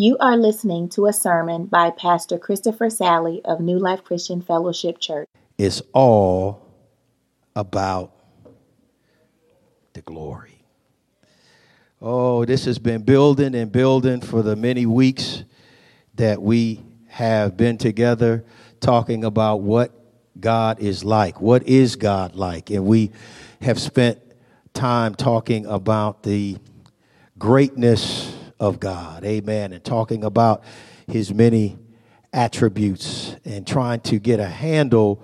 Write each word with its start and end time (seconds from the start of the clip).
You 0.00 0.16
are 0.20 0.36
listening 0.36 0.90
to 0.90 1.06
a 1.06 1.12
sermon 1.12 1.66
by 1.66 1.90
Pastor 1.90 2.38
Christopher 2.38 2.88
Sally 2.88 3.40
of 3.44 3.58
New 3.58 3.80
Life 3.80 4.04
Christian 4.04 4.40
Fellowship 4.40 5.00
Church. 5.00 5.26
It's 5.58 5.82
all 5.92 6.64
about 7.56 8.12
the 9.94 10.02
glory. 10.02 10.62
Oh, 12.00 12.44
this 12.44 12.66
has 12.66 12.78
been 12.78 13.02
building 13.02 13.56
and 13.56 13.72
building 13.72 14.20
for 14.20 14.40
the 14.40 14.54
many 14.54 14.86
weeks 14.86 15.42
that 16.14 16.40
we 16.40 16.80
have 17.08 17.56
been 17.56 17.76
together 17.76 18.44
talking 18.78 19.24
about 19.24 19.62
what 19.62 19.90
God 20.38 20.78
is 20.78 21.04
like. 21.04 21.40
What 21.40 21.66
is 21.66 21.96
God 21.96 22.36
like? 22.36 22.70
And 22.70 22.86
we 22.86 23.10
have 23.60 23.80
spent 23.80 24.20
time 24.74 25.16
talking 25.16 25.66
about 25.66 26.22
the 26.22 26.56
greatness 27.36 28.37
of 28.60 28.80
God. 28.80 29.24
Amen. 29.24 29.72
And 29.72 29.84
talking 29.84 30.24
about 30.24 30.62
his 31.06 31.32
many 31.32 31.78
attributes 32.32 33.36
and 33.44 33.66
trying 33.66 34.00
to 34.00 34.18
get 34.18 34.40
a 34.40 34.48
handle 34.48 35.22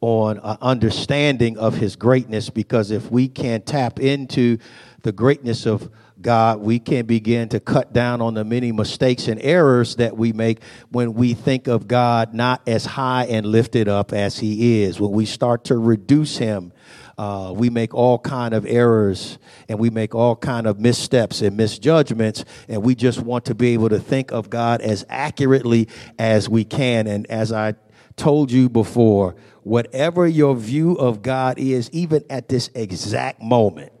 on 0.00 0.38
an 0.38 0.56
understanding 0.60 1.58
of 1.58 1.74
his 1.74 1.96
greatness 1.96 2.50
because 2.50 2.90
if 2.90 3.10
we 3.10 3.28
can 3.28 3.60
tap 3.62 3.98
into 3.98 4.58
the 5.02 5.12
greatness 5.12 5.66
of 5.66 5.90
God, 6.20 6.60
we 6.60 6.78
can 6.78 7.06
begin 7.06 7.48
to 7.50 7.60
cut 7.60 7.92
down 7.92 8.20
on 8.20 8.34
the 8.34 8.44
many 8.44 8.72
mistakes 8.72 9.28
and 9.28 9.40
errors 9.42 9.96
that 9.96 10.16
we 10.16 10.32
make 10.32 10.62
when 10.90 11.14
we 11.14 11.34
think 11.34 11.68
of 11.68 11.86
God 11.86 12.34
not 12.34 12.60
as 12.66 12.84
high 12.84 13.24
and 13.24 13.46
lifted 13.46 13.88
up 13.88 14.12
as 14.12 14.38
he 14.38 14.82
is. 14.82 15.00
When 15.00 15.12
we 15.12 15.26
start 15.26 15.64
to 15.64 15.76
reduce 15.76 16.38
him 16.38 16.72
uh, 17.18 17.52
we 17.54 17.68
make 17.68 17.92
all 17.92 18.18
kind 18.18 18.54
of 18.54 18.64
errors 18.64 19.38
and 19.68 19.78
we 19.78 19.90
make 19.90 20.14
all 20.14 20.36
kind 20.36 20.66
of 20.66 20.78
missteps 20.78 21.42
and 21.42 21.56
misjudgments 21.56 22.44
and 22.68 22.82
we 22.82 22.94
just 22.94 23.20
want 23.20 23.44
to 23.44 23.54
be 23.54 23.74
able 23.74 23.88
to 23.88 23.98
think 23.98 24.30
of 24.30 24.48
god 24.48 24.80
as 24.80 25.04
accurately 25.08 25.88
as 26.18 26.48
we 26.48 26.64
can. 26.64 27.06
And 27.06 27.26
as 27.26 27.52
i 27.52 27.74
told 28.16 28.50
you 28.50 28.68
before 28.68 29.36
whatever 29.62 30.26
your 30.26 30.56
view 30.56 30.94
of 30.94 31.22
god 31.22 31.58
is 31.58 31.90
even 31.92 32.24
at 32.30 32.48
this 32.48 32.70
exact 32.74 33.40
moment 33.42 33.92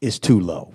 is 0.00 0.18
too 0.18 0.40
low 0.40 0.74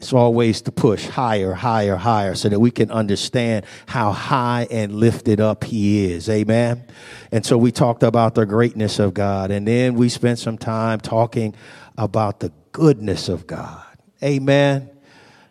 it's 0.00 0.14
always 0.14 0.62
to 0.62 0.72
push 0.72 1.06
higher, 1.06 1.52
higher, 1.52 1.94
higher 1.96 2.34
so 2.34 2.48
that 2.48 2.58
we 2.58 2.70
can 2.70 2.90
understand 2.90 3.66
how 3.84 4.12
high 4.12 4.66
and 4.70 4.94
lifted 4.94 5.40
up 5.40 5.62
He 5.62 6.10
is. 6.10 6.26
Amen. 6.30 6.84
And 7.30 7.44
so 7.44 7.58
we 7.58 7.70
talked 7.70 8.02
about 8.02 8.34
the 8.34 8.46
greatness 8.46 8.98
of 8.98 9.12
God, 9.12 9.50
and 9.50 9.68
then 9.68 9.96
we 9.96 10.08
spent 10.08 10.38
some 10.38 10.56
time 10.56 11.00
talking 11.00 11.54
about 11.98 12.40
the 12.40 12.50
goodness 12.72 13.28
of 13.28 13.46
God. 13.46 13.84
Amen. 14.22 14.88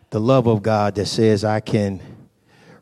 The 0.09 0.20
love 0.20 0.47
of 0.47 0.64
God 0.64 0.95
that 0.95 1.05
says, 1.05 1.45
I 1.45 1.59
can 1.59 2.02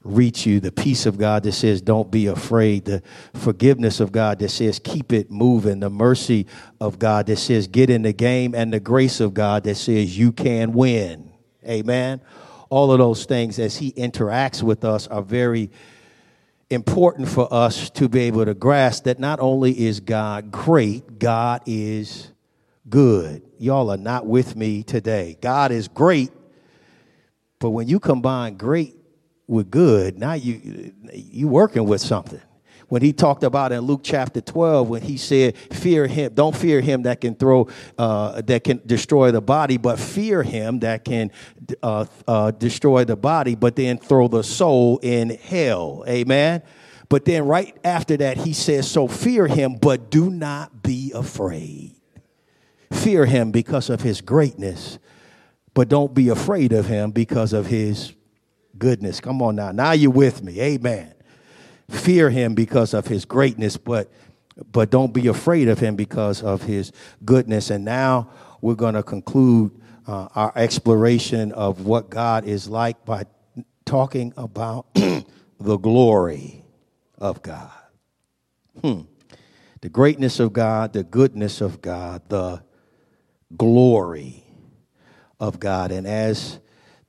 reach 0.05 0.45
you, 0.45 0.61
the 0.61 0.71
peace 0.71 1.05
of 1.05 1.17
God 1.17 1.43
that 1.43 1.51
says, 1.51 1.81
don't 1.81 2.09
be 2.09 2.27
afraid, 2.27 2.85
the 2.85 3.03
forgiveness 3.33 3.99
of 3.99 4.13
God 4.13 4.39
that 4.39 4.51
says, 4.51 4.79
keep 4.79 5.11
it 5.11 5.29
moving, 5.29 5.81
the 5.81 5.89
mercy 5.89 6.47
of 6.79 6.97
God 6.97 7.25
that 7.25 7.39
says, 7.39 7.67
get 7.67 7.89
in 7.89 8.03
the 8.03 8.13
game, 8.13 8.55
and 8.55 8.71
the 8.71 8.79
grace 8.79 9.19
of 9.19 9.33
God 9.33 9.65
that 9.65 9.75
says, 9.75 10.17
you 10.17 10.31
can 10.31 10.71
win. 10.71 11.33
Amen. 11.67 12.21
All 12.69 12.91
of 12.91 12.99
those 12.99 13.25
things 13.25 13.59
as 13.59 13.77
he 13.77 13.91
interacts 13.93 14.61
with 14.61 14.83
us 14.83 15.07
are 15.07 15.21
very 15.21 15.69
important 16.69 17.29
for 17.29 17.51
us 17.53 17.89
to 17.91 18.09
be 18.09 18.21
able 18.21 18.45
to 18.45 18.53
grasp 18.53 19.05
that 19.05 19.19
not 19.19 19.39
only 19.39 19.77
is 19.88 19.99
God 19.99 20.51
great, 20.51 21.19
God 21.19 21.61
is 21.65 22.29
good. 22.89 23.41
Y'all 23.57 23.89
are 23.89 23.97
not 23.97 24.25
with 24.25 24.55
me 24.55 24.83
today. 24.83 25.38
God 25.41 25.71
is 25.71 25.88
great, 25.88 26.31
but 27.59 27.69
when 27.69 27.88
you 27.88 27.99
combine 27.99 28.57
great 28.57 28.95
with 29.47 29.71
good, 29.71 30.19
now 30.19 30.33
you 30.33 30.93
you 31.13 31.47
working 31.47 31.85
with 31.85 32.01
something 32.01 32.41
when 32.89 33.02
he 33.02 33.11
talked 33.11 33.43
about 33.43 33.71
in 33.71 33.81
Luke 33.81 34.02
chapter 34.03 34.39
12, 34.39 34.88
when 34.88 35.02
he 35.02 35.17
said, 35.17 35.57
Fear 35.57 36.07
him, 36.07 36.34
don't 36.34 36.56
fear 36.56 36.79
him 36.79 37.03
that 37.03 37.19
can 37.19 37.35
throw, 37.35 37.67
uh, 37.97 38.41
that 38.41 38.63
can 38.63 38.81
destroy 38.85 39.31
the 39.31 39.41
body, 39.41 39.78
but 39.78 40.00
fear 40.00 40.41
him 40.41 40.79
that 40.79 41.03
can 41.03 41.31
uh, 41.84 42.06
uh, 42.28 42.51
destroy 42.51 43.03
the 43.03 43.17
body, 43.17 43.56
but 43.56 43.75
then 43.75 43.97
throw 43.97 44.28
the 44.29 44.44
soul 44.44 45.00
in 45.01 45.31
hell. 45.31 46.06
Amen. 46.07 46.63
But 47.09 47.25
then 47.25 47.45
right 47.45 47.75
after 47.84 48.17
that, 48.17 48.38
he 48.38 48.53
says, 48.53 48.89
So 48.89 49.07
fear 49.07 49.47
him, 49.47 49.75
but 49.75 50.09
do 50.09 50.29
not 50.29 50.81
be 50.81 51.12
afraid. 51.13 51.95
Fear 52.91 53.25
him 53.25 53.51
because 53.51 53.89
of 53.89 54.01
his 54.01 54.22
greatness, 54.22 54.97
but 55.73 55.89
don't 55.89 56.13
be 56.13 56.29
afraid 56.29 56.72
of 56.72 56.85
him 56.85 57.12
because 57.12 57.51
of 57.51 57.66
his 57.66 58.13
goodness. 58.78 59.19
Come 59.19 59.41
on 59.41 59.57
now. 59.57 59.73
Now 59.73 59.91
you're 59.91 60.09
with 60.09 60.41
me. 60.41 60.62
Amen 60.62 61.16
fear 61.90 62.30
him 62.30 62.53
because 62.53 62.94
of 62.94 63.08
his 63.08 63.25
greatness, 63.25 63.78
but 63.78 64.12
but 64.72 64.90
don't 64.90 65.14
be 65.14 65.28
afraid 65.28 65.68
of 65.68 65.80
him 65.80 65.96
because 65.96 66.42
of 66.42 66.64
his 66.64 66.92
goodness. 67.24 67.70
And 67.70 67.86
now 67.86 68.31
we're 68.62 68.75
going 68.75 68.96
to 68.96 69.03
conclude 69.03 69.72
uh, 70.08 70.30
our 70.36 70.52
exploration 70.56 71.52
of 71.52 71.86
what 71.86 72.09
God 72.09 72.46
is 72.46 72.68
like 72.68 73.06
by 73.06 73.25
talking 73.86 74.34
about 74.36 74.88
the 75.59 75.78
glory 75.78 76.64
of 77.18 77.42
God. 77.42 77.72
Hmm. 78.81 79.02
The 79.81 79.90
greatness 79.90 80.40
of 80.40 80.54
God, 80.54 80.94
the 80.94 81.04
goodness 81.04 81.62
of 81.62 81.81
God, 81.81 82.28
the 82.30 82.64
glory 83.56 84.44
of 85.40 85.59
God. 85.59 85.92
And 85.92 86.08
as 86.08 86.59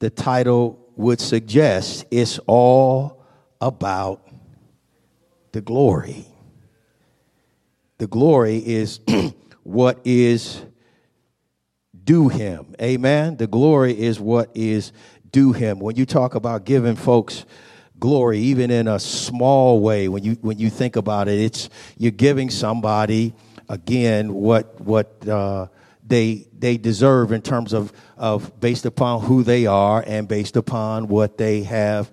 the 0.00 0.10
title 0.10 0.78
would 0.96 1.20
suggest, 1.20 2.04
it's 2.10 2.38
all 2.46 3.24
about 3.60 4.27
the 5.52 5.60
glory. 5.60 6.26
The 7.98 8.06
glory 8.06 8.58
is 8.58 9.00
what 9.62 10.00
is 10.04 10.62
due 12.04 12.28
him. 12.28 12.74
Amen. 12.80 13.36
The 13.36 13.46
glory 13.46 13.98
is 13.98 14.20
what 14.20 14.50
is 14.54 14.92
due 15.30 15.52
him. 15.52 15.78
When 15.78 15.96
you 15.96 16.06
talk 16.06 16.34
about 16.34 16.64
giving 16.64 16.96
folks 16.96 17.44
glory, 17.98 18.38
even 18.38 18.70
in 18.70 18.88
a 18.88 18.98
small 18.98 19.80
way, 19.80 20.08
when 20.08 20.22
you 20.22 20.38
when 20.40 20.58
you 20.58 20.70
think 20.70 20.96
about 20.96 21.28
it, 21.28 21.38
it's 21.38 21.68
you're 21.96 22.10
giving 22.12 22.50
somebody 22.50 23.34
again 23.68 24.32
what 24.32 24.80
what 24.80 25.28
uh, 25.28 25.66
they 26.06 26.46
they 26.56 26.76
deserve 26.76 27.32
in 27.32 27.42
terms 27.42 27.72
of 27.72 27.92
of 28.16 28.58
based 28.60 28.86
upon 28.86 29.22
who 29.22 29.42
they 29.42 29.66
are 29.66 30.02
and 30.06 30.28
based 30.28 30.56
upon 30.56 31.08
what 31.08 31.36
they 31.36 31.62
have 31.64 32.10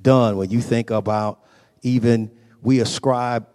done. 0.00 0.36
When 0.36 0.50
you 0.50 0.60
think 0.60 0.90
about 0.90 1.40
even 1.82 2.30
we 2.62 2.80
ascribe 2.80 3.46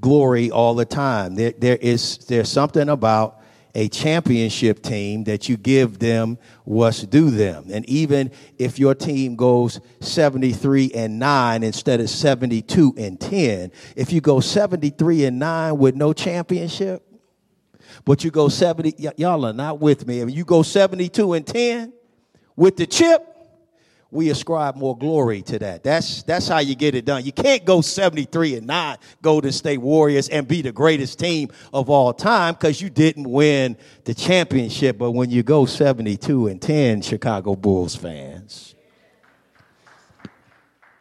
glory 0.00 0.50
all 0.50 0.74
the 0.74 0.84
time. 0.84 1.34
There, 1.34 1.52
there 1.56 1.76
is 1.76 2.18
there's 2.26 2.50
something 2.50 2.88
about 2.88 3.42
a 3.74 3.88
championship 3.88 4.82
team 4.82 5.24
that 5.24 5.50
you 5.50 5.58
give 5.58 5.98
them 5.98 6.38
what's 6.64 7.02
due 7.02 7.30
them. 7.30 7.66
And 7.70 7.86
even 7.86 8.30
if 8.58 8.78
your 8.78 8.94
team 8.94 9.36
goes 9.36 9.80
73 10.00 10.92
and 10.94 11.18
9 11.18 11.62
instead 11.62 12.00
of 12.00 12.08
72 12.08 12.94
and 12.96 13.20
10, 13.20 13.70
if 13.94 14.14
you 14.14 14.22
go 14.22 14.40
73 14.40 15.26
and 15.26 15.38
9 15.38 15.76
with 15.76 15.94
no 15.94 16.14
championship, 16.14 17.02
but 18.06 18.24
you 18.24 18.30
go 18.30 18.48
70, 18.48 18.94
y- 18.98 19.12
y'all 19.18 19.44
are 19.44 19.52
not 19.52 19.78
with 19.78 20.06
me. 20.06 20.20
If 20.20 20.34
you 20.34 20.46
go 20.46 20.62
72 20.62 21.34
and 21.34 21.46
10 21.46 21.92
with 22.56 22.78
the 22.78 22.86
chip, 22.86 23.35
we 24.10 24.30
ascribe 24.30 24.76
more 24.76 24.96
glory 24.96 25.42
to 25.42 25.58
that. 25.58 25.82
That's 25.82 26.22
that's 26.22 26.48
how 26.48 26.58
you 26.60 26.74
get 26.74 26.94
it 26.94 27.04
done. 27.04 27.24
You 27.24 27.32
can't 27.32 27.64
go 27.64 27.80
73 27.80 28.56
and 28.56 28.66
9 28.66 28.96
Golden 29.20 29.52
State 29.52 29.78
Warriors 29.78 30.28
and 30.28 30.46
be 30.46 30.62
the 30.62 30.72
greatest 30.72 31.18
team 31.18 31.48
of 31.72 31.90
all 31.90 32.12
time 32.12 32.54
because 32.54 32.80
you 32.80 32.88
didn't 32.88 33.28
win 33.28 33.76
the 34.04 34.14
championship. 34.14 34.98
But 34.98 35.10
when 35.10 35.30
you 35.30 35.42
go 35.42 35.66
72 35.66 36.46
and 36.46 36.62
10, 36.62 37.02
Chicago 37.02 37.56
Bulls 37.56 37.96
fans, 37.96 38.74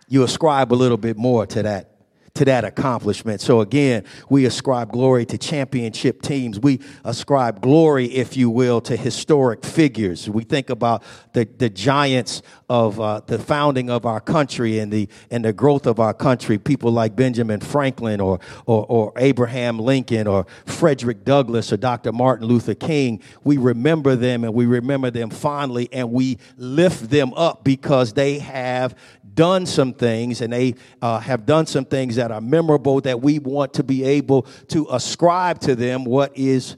you 0.08 0.24
ascribe 0.24 0.74
a 0.74 0.76
little 0.76 0.98
bit 0.98 1.18
more 1.18 1.46
to 1.46 1.64
that 1.64 1.95
to 2.36 2.46
that 2.46 2.66
accomplishment. 2.66 3.40
So 3.40 3.62
again, 3.62 4.04
we 4.30 4.46
ascribe 4.46 4.92
glory 4.92 5.26
to 5.28 5.38
championship 5.38 6.22
teams. 6.22 6.60
We 6.60 6.82
ascribe 7.06 7.62
glory, 7.62 8.08
if 8.08 8.36
you 8.36 8.50
will, 8.50 8.82
to 8.82 8.98
historic 8.98 9.64
figures. 9.64 10.30
We 10.30 10.44
think 10.44 10.70
about 10.70 11.04
the, 11.32 11.48
the 11.58 11.70
giants 11.70 12.42
of 12.70 13.00
uh, 13.00 13.22
the 13.26 13.40
founding 13.40 13.90
of 13.90 14.06
our 14.06 14.20
country 14.20 14.80
and 14.80 14.92
the 14.92 15.08
and 15.32 15.46
the 15.46 15.54
growth 15.54 15.88
of 15.88 16.00
our 16.00 16.14
country. 16.14 16.58
People 16.58 16.92
like 16.92 17.16
Benjamin 17.16 17.62
Franklin 17.62 18.20
or, 18.20 18.40
or 18.66 18.86
or 18.90 19.14
Abraham 19.16 19.80
Lincoln 19.80 20.28
or 20.28 20.46
Frederick 20.66 21.24
Douglass 21.24 21.72
or 21.72 21.78
Dr. 21.78 22.12
Martin 22.12 22.48
Luther 22.48 22.76
King. 22.76 23.22
We 23.46 23.58
remember 23.58 24.16
them 24.16 24.44
and 24.44 24.54
we 24.54 24.66
remember 24.66 25.10
them 25.10 25.30
fondly 25.30 25.88
and 25.94 26.12
we 26.12 26.40
lift 26.58 27.10
them 27.10 27.34
up 27.36 27.64
because 27.64 28.14
they 28.14 28.40
have 28.40 28.94
done 29.36 29.66
some 29.66 29.94
things 29.94 30.42
and 30.42 30.54
they 30.54 30.76
uh, 31.02 31.20
have 31.20 31.46
done 31.46 31.66
some 31.66 31.86
things 31.86 32.16
that 32.16 32.32
are 32.32 32.42
memorable 32.42 33.02
that 33.02 33.22
we 33.22 33.40
want 33.40 33.74
to 33.74 33.84
be 33.84 34.04
able 34.04 34.44
to 34.70 34.88
ascribe 34.92 35.60
to 35.60 35.76
them 35.76 36.06
what 36.06 36.36
is 36.36 36.76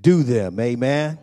due 0.00 0.22
them. 0.22 0.60
Amen. 0.60 1.18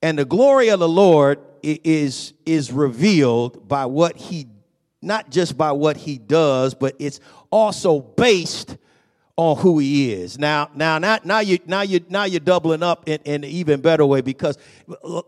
And 0.00 0.18
the 0.18 0.24
glory 0.24 0.68
of 0.68 0.78
the 0.78 0.88
Lord 0.88 1.40
is, 1.62 2.32
is 2.46 2.72
revealed 2.72 3.68
by 3.68 3.86
what 3.86 4.16
he, 4.16 4.46
not 5.02 5.30
just 5.30 5.58
by 5.58 5.72
what 5.72 5.96
he 5.96 6.18
does, 6.18 6.74
but 6.74 6.94
it's 6.98 7.20
also 7.50 8.00
based 8.00 8.76
on 9.38 9.56
who 9.56 9.78
he 9.78 10.12
is. 10.12 10.36
Now, 10.36 10.68
now, 10.74 10.98
now, 10.98 11.20
now 11.22 11.38
you, 11.38 11.60
now 11.64 11.82
you, 11.82 12.00
now 12.08 12.24
you're 12.24 12.40
doubling 12.40 12.82
up 12.82 13.08
in, 13.08 13.20
in 13.24 13.44
an 13.44 13.50
even 13.50 13.80
better 13.80 14.04
way 14.04 14.20
because 14.20 14.58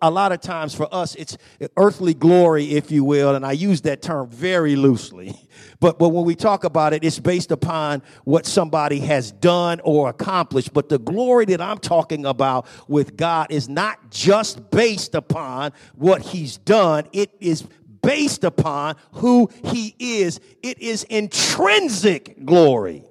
a 0.02 0.10
lot 0.10 0.32
of 0.32 0.40
times 0.40 0.74
for 0.74 0.92
us 0.92 1.14
it's 1.14 1.38
earthly 1.76 2.12
glory, 2.12 2.72
if 2.72 2.90
you 2.90 3.04
will, 3.04 3.36
and 3.36 3.46
I 3.46 3.52
use 3.52 3.82
that 3.82 4.02
term 4.02 4.28
very 4.28 4.76
loosely. 4.76 5.40
But 5.78 5.98
but 5.98 6.10
when 6.10 6.26
we 6.26 6.34
talk 6.34 6.64
about 6.64 6.92
it, 6.92 7.04
it's 7.04 7.18
based 7.18 7.50
upon 7.50 8.02
what 8.24 8.44
somebody 8.44 9.00
has 9.00 9.32
done 9.32 9.80
or 9.82 10.10
accomplished. 10.10 10.74
But 10.74 10.90
the 10.90 10.98
glory 10.98 11.46
that 11.46 11.60
I'm 11.62 11.78
talking 11.78 12.26
about 12.26 12.66
with 12.86 13.16
God 13.16 13.46
is 13.50 13.66
not 13.66 14.10
just 14.10 14.70
based 14.70 15.14
upon 15.14 15.72
what 15.94 16.20
He's 16.20 16.58
done. 16.58 17.08
It 17.12 17.34
is 17.40 17.66
based 18.02 18.44
upon 18.44 18.96
who 19.12 19.50
He 19.64 19.94
is. 19.98 20.38
It 20.62 20.78
is 20.80 21.04
intrinsic 21.04 22.44
glory. 22.44 23.04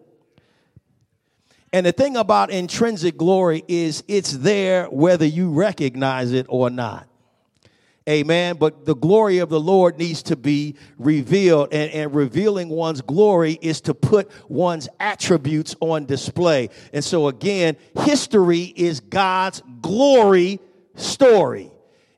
And 1.72 1.86
the 1.86 1.92
thing 1.92 2.18
about 2.18 2.50
intrinsic 2.50 3.16
glory 3.16 3.64
is 3.68 4.04
it's 4.08 4.32
there 4.32 4.86
whether 4.86 5.26
you 5.26 5.52
recognize 5.52 6.32
it 6.32 6.48
or 6.50 6.70
not. 6.70 7.08
Amen. 8.10 8.56
But 8.58 8.86
the 8.86 8.96
glory 8.96 9.38
of 9.38 9.50
the 9.50 9.60
Lord 9.60 10.00
needs 10.00 10.24
to 10.24 10.36
be 10.36 10.76
revealed, 10.98 11.70
and, 11.72 11.92
and, 11.92 12.16
revealing 12.16 12.70
one's 12.70 13.02
glory 13.02 13.60
is 13.62 13.82
to 13.82 13.94
put 13.94 14.32
one's 14.50 14.90
attributes 15.00 15.76
on 15.80 16.06
display. 16.06 16.70
And 16.92 17.04
so, 17.04 17.28
again, 17.28 17.78
history 18.00 18.74
is 18.76 19.00
God's 19.00 19.62
glory 19.82 20.60
story. 20.96 21.72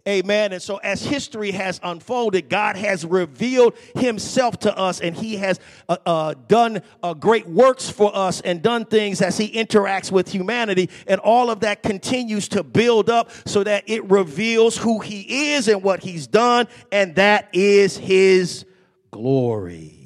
Amen. 0.07 0.51
And 0.51 0.62
so, 0.62 0.77
as 0.77 1.03
history 1.03 1.51
has 1.51 1.80
unfolded, 1.83 2.50
God 2.50 2.75
has 2.75 3.06
revealed 3.06 3.75
Himself 3.95 4.57
to 4.62 4.75
us, 4.75 5.00
and 5.00 5.15
He 5.15 5.36
has 5.36 5.59
uh, 5.88 5.98
uh, 6.06 6.33
done 6.48 6.81
uh, 7.03 7.13
great 7.13 7.48
works 7.48 7.88
for 7.89 8.15
us 8.15 8.42
and 8.42 8.63
done 8.63 8.86
things 8.86 9.21
as 9.21 9.38
He 9.38 9.51
interacts 9.51 10.12
with 10.12 10.27
humanity. 10.27 10.89
And 11.06 11.21
all 11.21 11.51
of 11.51 11.59
that 11.59 11.83
continues 11.83 12.48
to 12.50 12.63
build 12.63 13.12
up 13.12 13.30
so 13.45 13.63
that 13.63 13.83
it 13.86 14.09
reveals 14.09 14.75
who 14.75 15.00
He 15.00 15.53
is 15.53 15.68
and 15.68 15.83
what 15.83 16.01
He's 16.01 16.25
done, 16.25 16.68
and 16.92 17.13
that 17.15 17.50
is 17.53 17.95
His 17.95 18.65
glory. 19.12 20.01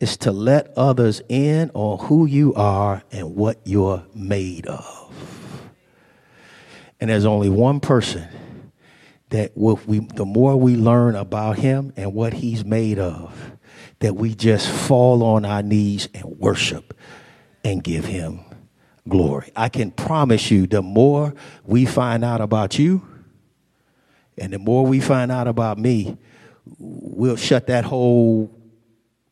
It's 0.00 0.16
to 0.18 0.32
let 0.32 0.76
others 0.76 1.22
in 1.28 1.70
on 1.72 2.06
who 2.06 2.26
you 2.26 2.52
are 2.54 3.02
and 3.12 3.36
what 3.36 3.60
you're 3.64 4.04
made 4.14 4.66
of. 4.66 5.05
And 7.00 7.10
there's 7.10 7.24
only 7.24 7.48
one 7.48 7.80
person 7.80 8.26
that 9.30 9.52
we, 9.56 9.98
the 9.98 10.24
more 10.24 10.56
we 10.56 10.76
learn 10.76 11.14
about 11.14 11.58
him 11.58 11.92
and 11.96 12.14
what 12.14 12.32
he's 12.32 12.64
made 12.64 12.98
of, 12.98 13.52
that 13.98 14.14
we 14.14 14.34
just 14.34 14.68
fall 14.68 15.22
on 15.22 15.44
our 15.44 15.62
knees 15.62 16.08
and 16.14 16.24
worship 16.38 16.96
and 17.64 17.82
give 17.82 18.04
him 18.04 18.40
glory. 19.08 19.50
I 19.56 19.68
can 19.68 19.90
promise 19.90 20.50
you, 20.50 20.66
the 20.66 20.82
more 20.82 21.34
we 21.64 21.86
find 21.86 22.24
out 22.24 22.40
about 22.40 22.78
you 22.78 23.06
and 24.38 24.52
the 24.52 24.58
more 24.58 24.86
we 24.86 25.00
find 25.00 25.32
out 25.32 25.48
about 25.48 25.78
me, 25.78 26.16
we'll 26.78 27.36
shut 27.36 27.66
that 27.68 27.84
whole 27.84 28.50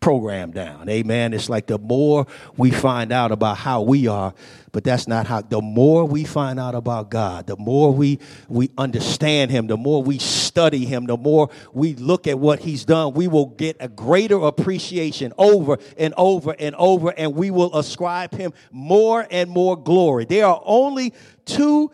program 0.05 0.51
down. 0.51 0.87
Amen. 0.91 1.33
It's 1.33 1.49
like 1.49 1.67
the 1.67 1.79
more 1.79 2.27
we 2.59 2.71
find 2.71 3.11
out 3.11 3.33
about 3.33 3.57
how 3.57 3.81
we 3.81 4.07
are, 4.07 4.35
but 4.71 4.85
that's 4.85 5.09
not 5.09 5.27
how 5.27 5.41
the 5.41 5.63
more 5.63 6.05
we 6.05 6.25
find 6.25 6.61
out 6.61 6.75
about 6.75 7.11
God, 7.11 7.47
the 7.47 7.57
more 7.57 7.91
we 7.91 8.19
we 8.47 8.69
understand 8.77 9.51
him, 9.51 9.67
the 9.67 9.79
more 9.79 10.03
we 10.03 10.19
study 10.19 10.85
him, 10.85 11.07
the 11.07 11.17
more 11.17 11.49
we 11.73 11.95
look 11.95 12.27
at 12.27 12.39
what 12.39 12.59
he's 12.59 12.85
done, 12.85 13.15
we 13.15 13.29
will 13.29 13.47
get 13.47 13.79
a 13.81 13.89
greater 13.89 14.37
appreciation 14.41 15.33
over 15.39 15.79
and 15.97 16.13
over 16.19 16.55
and 16.59 16.75
over 16.75 17.09
and 17.17 17.35
we 17.35 17.51
will 17.51 17.75
ascribe 17.75 18.35
him 18.35 18.53
more 18.71 19.27
and 19.31 19.49
more 19.49 19.75
glory. 19.75 20.27
There 20.27 20.45
are 20.45 20.61
only 20.67 21.15
two 21.47 21.91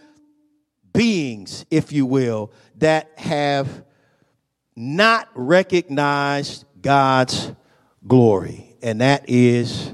beings, 0.92 1.64
if 1.70 1.92
you 1.92 2.06
will, 2.06 2.50
that 2.78 3.12
have 3.18 3.84
not 4.74 5.28
recognized 5.36 6.64
God's 6.82 7.52
glory, 8.06 8.76
and 8.82 9.00
that 9.00 9.24
is 9.28 9.92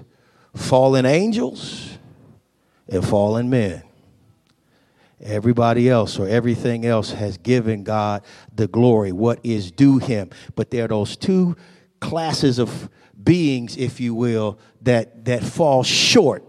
fallen 0.55 1.07
angels 1.07 1.99
and 2.89 3.05
fallen 3.05 3.51
men. 3.51 3.83
Everybody 5.21 5.89
else 5.89 6.19
or 6.19 6.29
everything 6.29 6.85
else 6.85 7.13
has 7.13 7.39
given 7.39 7.85
God 7.85 8.23
the 8.55 8.69
glory, 8.69 9.13
what 9.13 9.41
is 9.43 9.71
due 9.71 9.99
him. 9.99 10.31
But 10.55 10.71
there 10.71 10.85
are 10.85 10.89
those 10.89 11.17
two 11.17 11.57
classes 12.01 12.59
of 12.59 12.91
beings, 13.23 13.77
if 13.77 13.99
you 13.99 14.15
will, 14.15 14.59
that, 14.83 15.25
that 15.25 15.43
fall 15.43 15.83
short 15.83 16.45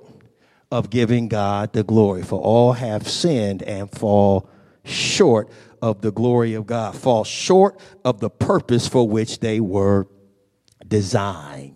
of 0.69 0.89
giving 0.89 1.29
God 1.29 1.71
the 1.71 1.83
glory. 1.83 2.23
For 2.23 2.39
all 2.39 2.73
have 2.73 3.07
sinned 3.07 3.63
and 3.63 3.89
fall 3.89 4.49
short 4.83 5.49
of 5.81 6.01
the 6.01 6.11
glory 6.11 6.53
of 6.53 6.67
God, 6.67 6.95
fall 6.95 7.23
short 7.23 7.79
of 8.03 8.19
the 8.19 8.29
purpose 8.29 8.87
for 8.87 9.07
which 9.07 9.39
they 9.39 9.59
were 9.61 10.07
designed. 10.87 11.75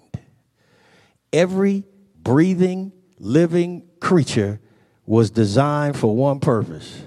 Every 1.33 1.83
breathing, 2.15 2.91
living 3.19 3.87
creature 3.99 4.59
was 5.05 5.29
designed 5.29 5.97
for 5.97 6.15
one 6.15 6.39
purpose 6.39 7.01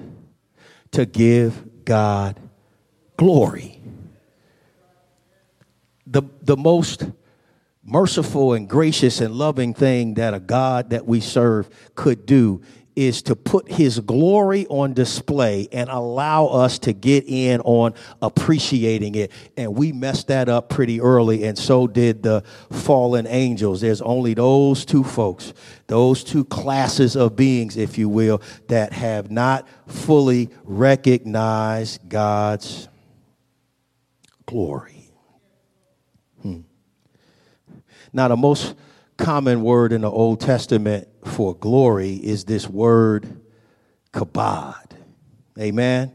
to 0.93 1.07
give 1.07 1.85
God 1.85 2.39
glory. 3.17 3.81
The, 6.07 6.23
the 6.43 6.57
most 6.57 7.05
merciful 7.83 8.55
and 8.55 8.69
gracious 8.69 9.21
and 9.21 9.35
loving 9.35 9.75
thing 9.75 10.15
that 10.15 10.35
a 10.35 10.41
God 10.41 10.91
that 10.91 11.07
we 11.07 11.21
serve 11.21 11.69
could 11.95 12.27
do 12.27 12.63
is 12.97 13.23
to 13.23 13.35
put 13.35 13.71
his 13.71 13.99
glory 14.01 14.67
on 14.69 14.95
display 14.95 15.69
and 15.73 15.89
allow 15.91 16.47
us 16.47 16.79
to 16.81 16.93
get 16.93 17.25
in 17.27 17.61
on 17.63 17.95
appreciating 18.23 19.15
it. 19.15 19.33
And 19.57 19.75
we 19.75 19.93
messed 19.93 20.29
that 20.29 20.49
up 20.49 20.69
pretty 20.69 21.01
early, 21.01 21.45
and 21.45 21.59
so 21.59 21.87
did 21.87 22.23
the 22.23 22.43
fallen 22.71 23.27
angels. 23.27 23.81
There's 23.81 24.03
only 24.03 24.35
those 24.35 24.85
two 24.85 25.03
folks, 25.03 25.53
those 25.87 26.23
two 26.23 26.45
classes 26.45 27.17
of 27.17 27.37
beings, 27.37 27.77
if 27.77 27.99
you 27.99 28.09
will, 28.09 28.41
that 28.69 28.93
have 28.93 29.31
not 29.31 29.67
fully 29.87 30.51
recognized 30.63 32.09
God's 32.09 32.89
glory. 34.47 35.11
Hmm. 36.43 36.61
Now, 38.13 38.29
the 38.29 38.37
most 38.37 38.77
common 39.17 39.63
word 39.63 39.93
in 39.93 40.03
the 40.03 40.11
Old 40.11 40.41
Testament 40.41 41.09
for 41.25 41.55
glory 41.55 42.15
is 42.15 42.45
this 42.45 42.69
word 42.69 43.41
kabod. 44.13 44.93
Amen. 45.59 46.15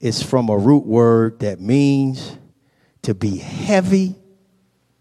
It's 0.00 0.22
from 0.22 0.48
a 0.48 0.56
root 0.56 0.86
word 0.86 1.40
that 1.40 1.60
means 1.60 2.36
to 3.02 3.14
be 3.14 3.36
heavy. 3.36 4.16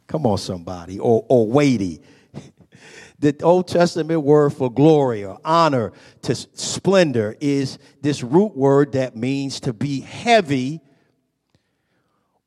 Come 0.07 0.25
on, 0.25 0.37
somebody, 0.37 0.99
or, 0.99 1.25
or 1.29 1.47
weighty. 1.47 2.01
the 3.19 3.35
Old 3.41 3.67
Testament 3.67 4.21
word 4.23 4.51
for 4.51 4.71
glory 4.71 5.23
or 5.23 5.39
honor 5.45 5.93
to 6.23 6.35
splendor 6.35 7.35
is 7.39 7.79
this 8.01 8.23
root 8.23 8.55
word 8.57 8.93
that 8.93 9.15
means 9.15 9.59
to 9.61 9.73
be 9.73 10.01
heavy 10.01 10.81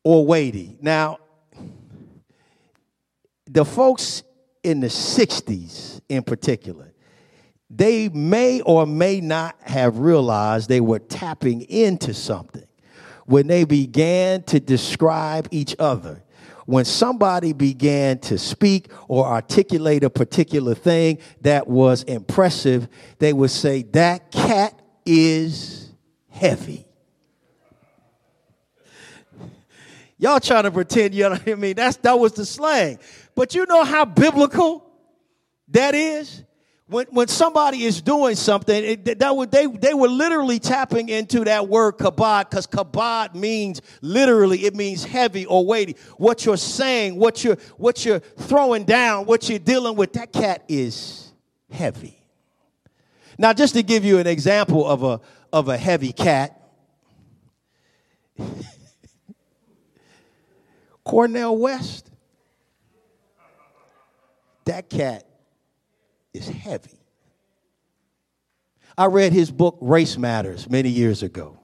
or 0.05 0.27
weighty. 0.27 0.77
Now, 0.81 1.19
the 3.47 3.65
folks 3.65 4.23
in 4.62 4.81
the 4.81 4.88
60s 4.88 6.00
in 6.09 6.23
particular, 6.23 6.92
they 7.71 8.09
may 8.11 8.61
or 8.61 8.87
may 8.87 9.21
not 9.21 9.57
have 9.62 9.99
realized 9.99 10.69
they 10.69 10.81
were 10.81 10.99
tapping 10.99 11.62
into 11.62 12.12
something 12.12 12.66
when 13.25 13.47
they 13.47 13.64
began 13.64 14.42
to 14.45 14.61
describe 14.61 15.49
each 15.50 15.75
other. 15.78 16.23
When 16.66 16.85
somebody 16.85 17.52
began 17.52 18.19
to 18.21 18.38
speak 18.38 18.92
or 19.09 19.26
articulate 19.26 20.04
a 20.04 20.11
particular 20.11 20.75
thing 20.75 21.19
that 21.40 21.66
was 21.66 22.04
impressive, 22.04 22.88
they 23.19 23.33
would 23.33 23.50
say, 23.50 23.83
That 23.83 24.31
cat 24.31 24.78
is 25.04 25.90
heavy. 26.31 26.87
Y'all 30.19 30.38
trying 30.38 30.62
to 30.62 30.71
pretend 30.71 31.14
you 31.14 31.25
know 31.25 31.31
what 31.31 31.49
I 31.49 31.54
mean? 31.57 31.75
That's 31.75 31.97
that 31.97 32.16
was 32.16 32.33
the 32.35 32.47
slang. 32.47 33.00
But 33.35 33.55
you 33.55 33.67
know 33.67 33.85
how 33.85 34.05
biblical 34.05 34.85
that 35.69 35.95
is? 35.95 36.45
When, 36.87 37.07
when 37.07 37.29
somebody 37.29 37.85
is 37.85 38.03
doing 38.03 38.35
something, 38.35 38.85
it, 38.85 39.19
that 39.21 39.35
would, 39.35 39.51
they, 39.51 39.67
they 39.67 39.95
were 39.95 40.09
literally 40.09 40.59
tapping 40.59 41.09
into 41.09 41.45
that 41.45 41.67
word 41.67 41.97
kabod 41.97 42.51
because 42.51 42.67
kabod 42.67 43.35
means 43.35 43.81
literally, 44.03 44.67
it 44.67 44.75
means 44.75 45.03
heavy 45.03 45.47
or 45.47 45.65
weighty. 45.65 45.97
What 46.19 46.45
you're 46.45 46.59
saying, 46.59 47.17
what 47.17 47.43
you're, 47.43 47.57
what 47.79 48.05
you're 48.05 48.19
throwing 48.19 48.85
down, 48.85 49.25
what 49.25 49.49
you're 49.49 49.59
dealing 49.59 49.97
with, 49.97 50.12
that 50.15 50.35
cat 50.35 50.65
is 50.69 51.33
heavy. 51.71 52.23
Now, 53.39 53.55
just 53.55 53.73
to 53.75 53.83
give 53.83 54.05
you 54.05 54.19
an 54.19 54.27
example 54.27 54.87
of 54.87 55.03
a, 55.03 55.21
of 55.51 55.69
a 55.69 55.79
heavy 55.79 56.12
cat, 56.12 56.61
Cornel 61.05 61.57
West, 61.57 62.12
that 64.64 64.88
cat 64.88 65.26
is 66.33 66.49
heavy. 66.49 66.99
I 68.97 69.07
read 69.07 69.33
his 69.33 69.50
book, 69.50 69.78
Race 69.81 70.19
Matters, 70.19 70.69
many 70.69 70.90
years 70.90 71.23
ago. 71.23 71.59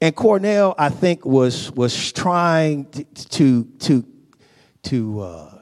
And 0.00 0.14
Cornel, 0.16 0.74
I 0.78 0.88
think, 0.88 1.24
was, 1.24 1.70
was 1.72 2.12
trying 2.12 2.86
to, 2.86 3.64
to, 3.64 4.06
to, 4.82 5.20
uh, 5.20 5.60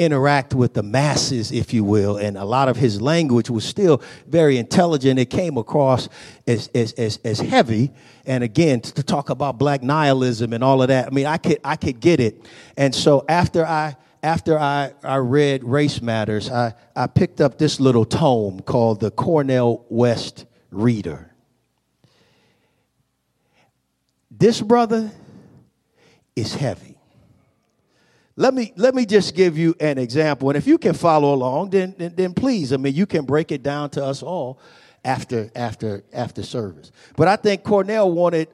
interact 0.00 0.54
with 0.54 0.72
the 0.72 0.82
masses, 0.82 1.52
if 1.52 1.74
you 1.74 1.84
will, 1.84 2.16
and 2.16 2.38
a 2.38 2.44
lot 2.44 2.70
of 2.70 2.76
his 2.78 3.02
language 3.02 3.50
was 3.50 3.64
still 3.66 4.02
very 4.26 4.56
intelligent. 4.56 5.18
It 5.20 5.26
came 5.26 5.58
across 5.58 6.08
as, 6.46 6.68
as, 6.74 6.92
as, 6.94 7.18
as 7.22 7.38
heavy. 7.38 7.90
And 8.24 8.42
again, 8.42 8.80
to 8.80 9.02
talk 9.02 9.28
about 9.28 9.58
black 9.58 9.82
nihilism 9.82 10.54
and 10.54 10.64
all 10.64 10.80
of 10.80 10.88
that, 10.88 11.08
I 11.08 11.10
mean, 11.10 11.26
I 11.26 11.36
could, 11.36 11.58
I 11.62 11.76
could 11.76 12.00
get 12.00 12.18
it. 12.18 12.46
And 12.78 12.94
so 12.94 13.26
after 13.28 13.66
I, 13.66 13.94
after 14.22 14.58
I, 14.58 14.92
I 15.02 15.16
read 15.16 15.64
Race 15.64 16.02
Matters, 16.02 16.50
I, 16.50 16.74
I 16.94 17.06
picked 17.06 17.40
up 17.40 17.58
this 17.58 17.80
little 17.80 18.04
tome 18.04 18.60
called 18.60 19.00
the 19.00 19.10
Cornel 19.10 19.86
West 19.88 20.46
Reader. 20.70 21.30
This 24.30 24.60
brother 24.60 25.10
is 26.36 26.54
heavy. 26.54 26.96
Let 28.36 28.54
me, 28.54 28.72
let 28.76 28.94
me 28.94 29.04
just 29.04 29.34
give 29.34 29.58
you 29.58 29.74
an 29.80 29.98
example. 29.98 30.48
And 30.48 30.56
if 30.56 30.66
you 30.66 30.78
can 30.78 30.94
follow 30.94 31.34
along, 31.34 31.70
then, 31.70 31.94
then, 31.98 32.14
then 32.14 32.32
please, 32.32 32.72
I 32.72 32.78
mean, 32.78 32.94
you 32.94 33.04
can 33.04 33.26
break 33.26 33.52
it 33.52 33.62
down 33.62 33.90
to 33.90 34.04
us 34.04 34.22
all 34.22 34.58
after, 35.04 35.50
after, 35.54 36.04
after 36.12 36.42
service. 36.42 36.90
But 37.16 37.28
I 37.28 37.36
think 37.36 37.64
Cornel 37.64 38.10
wanted, 38.10 38.48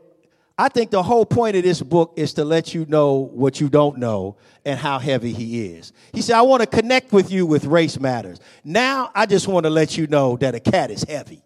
I 0.58 0.70
think 0.70 0.90
the 0.90 1.02
whole 1.02 1.26
point 1.26 1.54
of 1.56 1.64
this 1.64 1.82
book 1.82 2.14
is 2.16 2.32
to 2.34 2.44
let 2.44 2.72
you 2.72 2.86
know 2.86 3.14
what 3.14 3.60
you 3.60 3.68
don't 3.68 3.98
know 3.98 4.36
and 4.64 4.78
how 4.78 4.98
heavy 4.98 5.32
he 5.32 5.66
is. 5.66 5.92
He 6.14 6.22
said, 6.22 6.36
I 6.36 6.42
want 6.42 6.62
to 6.62 6.66
connect 6.66 7.12
with 7.12 7.30
you 7.30 7.44
with 7.44 7.66
race 7.66 8.00
matters. 8.00 8.40
Now 8.64 9.10
I 9.14 9.26
just 9.26 9.48
want 9.48 9.64
to 9.64 9.70
let 9.70 9.98
you 9.98 10.06
know 10.06 10.36
that 10.38 10.54
a 10.54 10.60
cat 10.60 10.90
is 10.90 11.02
heavy. 11.02 11.42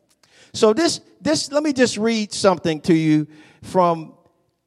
So 0.53 0.73
this, 0.73 1.01
this, 1.21 1.51
let 1.51 1.65
me 1.65 1.73
just 1.73 1.97
read 1.97 2.33
something 2.33 2.81
to 2.83 2.95
you 2.95 3.27
from 3.63 4.15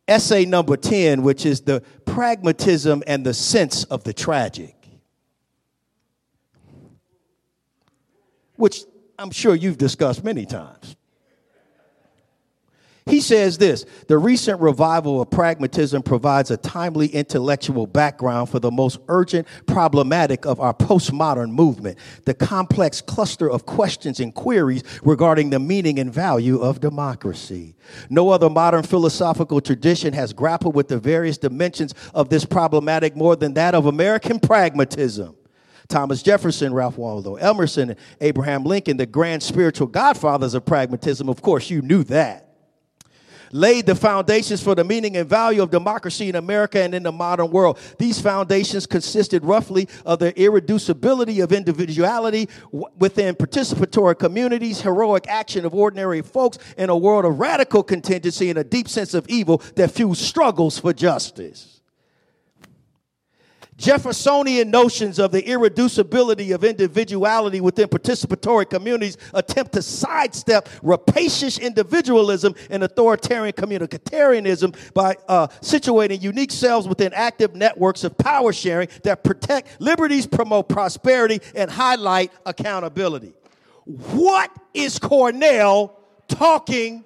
essay 0.10 0.44
number 0.44 0.76
10, 0.76 1.24
which 1.24 1.46
is 1.46 1.62
the 1.62 1.82
pragmatism 2.06 3.02
and 3.08 3.26
the 3.26 3.34
sense 3.34 3.86
of 3.86 4.04
the 4.04 4.14
tragic, 4.14 4.76
which 8.56 8.84
I'm 9.18 9.32
sure 9.32 9.56
you've 9.56 9.78
discussed 9.78 10.22
many 10.24 10.46
times. 10.46 10.98
He 13.06 13.20
says 13.20 13.58
this 13.58 13.86
the 14.08 14.18
recent 14.18 14.62
revival 14.62 15.22
of 15.22 15.30
pragmatism 15.30 16.04
provides 16.04 16.52
a 16.52 16.58
timely 16.58 17.08
intellectual 17.08 17.86
background 17.86 18.50
for 18.50 18.60
the 18.60 18.72
most 18.72 19.00
urgent 19.10 19.48
problematic 19.66 20.46
of 20.46 20.62
our 20.62 20.74
postmodern 20.74 21.52
movement 21.52 21.98
the 22.26 22.34
complex 22.34 23.02
cluster 23.02 23.50
of 23.50 23.66
questions 23.66 24.20
and 24.20 24.34
queries 24.34 24.84
regarding 25.04 25.50
the 25.50 25.60
meaning 25.60 26.00
and 26.00 26.14
value 26.14 26.60
of 26.60 26.80
democracy. 26.80 27.76
No 28.10 28.30
other 28.30 28.50
modern 28.50 28.84
philosophical 28.84 29.60
tradition 29.60 30.14
has 30.14 30.32
grappled 30.32 30.76
with 30.76 30.88
the 30.88 30.98
various 30.98 31.38
dimensions 31.38 31.94
of 32.14 32.30
this 32.30 32.46
problematic 32.46 33.18
more 33.18 33.36
than 33.36 33.54
that 33.56 33.76
of 33.76 33.86
American 33.86 34.40
pragmatism. 34.40 35.36
Thomas 35.90 36.24
Jefferson, 36.24 36.74
Ralph 36.74 36.98
Waldo 36.98 37.36
Emerson, 37.36 37.98
Abraham 38.22 38.64
Lincoln, 38.64 38.96
the 38.96 39.06
grand 39.06 39.44
spiritual 39.44 39.88
godfathers 39.88 40.54
of 40.54 40.66
pragmatism, 40.66 41.28
of 41.28 41.42
course, 41.42 41.70
you 41.70 41.82
knew 41.82 42.06
that 42.06 42.53
laid 43.54 43.86
the 43.86 43.96
foundations 43.96 44.62
for 44.62 44.76
the 44.76 44.84
meaning 44.84 45.16
and 45.16 45.30
value 45.30 45.62
of 45.62 45.72
democracy 45.72 46.28
in 46.28 46.36
America 46.36 46.82
and 46.82 46.94
in 46.94 47.04
the 47.04 47.12
modern 47.12 47.52
world. 47.52 47.80
These 47.98 48.20
foundations 48.20 48.86
consisted 48.86 49.46
roughly 49.46 49.88
of 50.06 50.20
the 50.20 50.34
irreducibility 50.34 51.42
of 51.42 51.54
individuality 51.54 52.50
within 52.72 53.36
participatory 53.36 54.18
communities, 54.18 54.82
heroic 54.82 55.28
action 55.28 55.66
of 55.66 55.74
ordinary 55.74 56.22
folks 56.22 56.58
in 56.78 56.90
a 56.90 56.98
world 56.98 57.26
of 57.26 57.40
radical 57.40 57.84
contingency 57.84 58.50
and 58.50 58.60
a 58.60 58.64
deep 58.64 58.90
sense 58.90 59.14
of 59.14 59.26
evil 59.30 59.62
that 59.76 59.92
fuels 59.92 60.20
struggles 60.20 60.80
for 60.80 60.92
justice. 60.92 61.82
Jeffersonian 63.78 64.70
notions 64.70 65.20
of 65.20 65.32
the 65.32 65.42
irreducibility 65.42 66.54
of 66.54 66.64
individuality 66.64 67.60
within 67.60 67.88
participatory 67.88 68.70
communities 68.70 69.18
attempt 69.34 69.74
to 69.74 69.82
sidestep 69.82 70.70
rapacious 70.82 71.58
individualism 71.58 72.56
and 72.70 72.84
authoritarian 72.84 73.54
communitarianism 73.54 74.76
by 74.94 75.16
uh, 75.28 75.48
situating 75.62 76.22
unique 76.22 76.52
selves 76.52 76.88
within 76.88 77.14
active 77.14 77.56
networks 77.56 78.04
of 78.04 78.18
power 78.18 78.54
sharing 78.54 78.88
that 79.04 79.24
protect 79.24 79.82
liberties, 79.82 80.28
promote 80.28 80.70
prosperity, 80.70 81.40
and 81.56 81.70
highlight 81.70 82.32
accountability. 82.46 83.34
What 83.86 84.52
is 84.74 85.00
Cornel 85.00 86.00
talking 86.28 87.04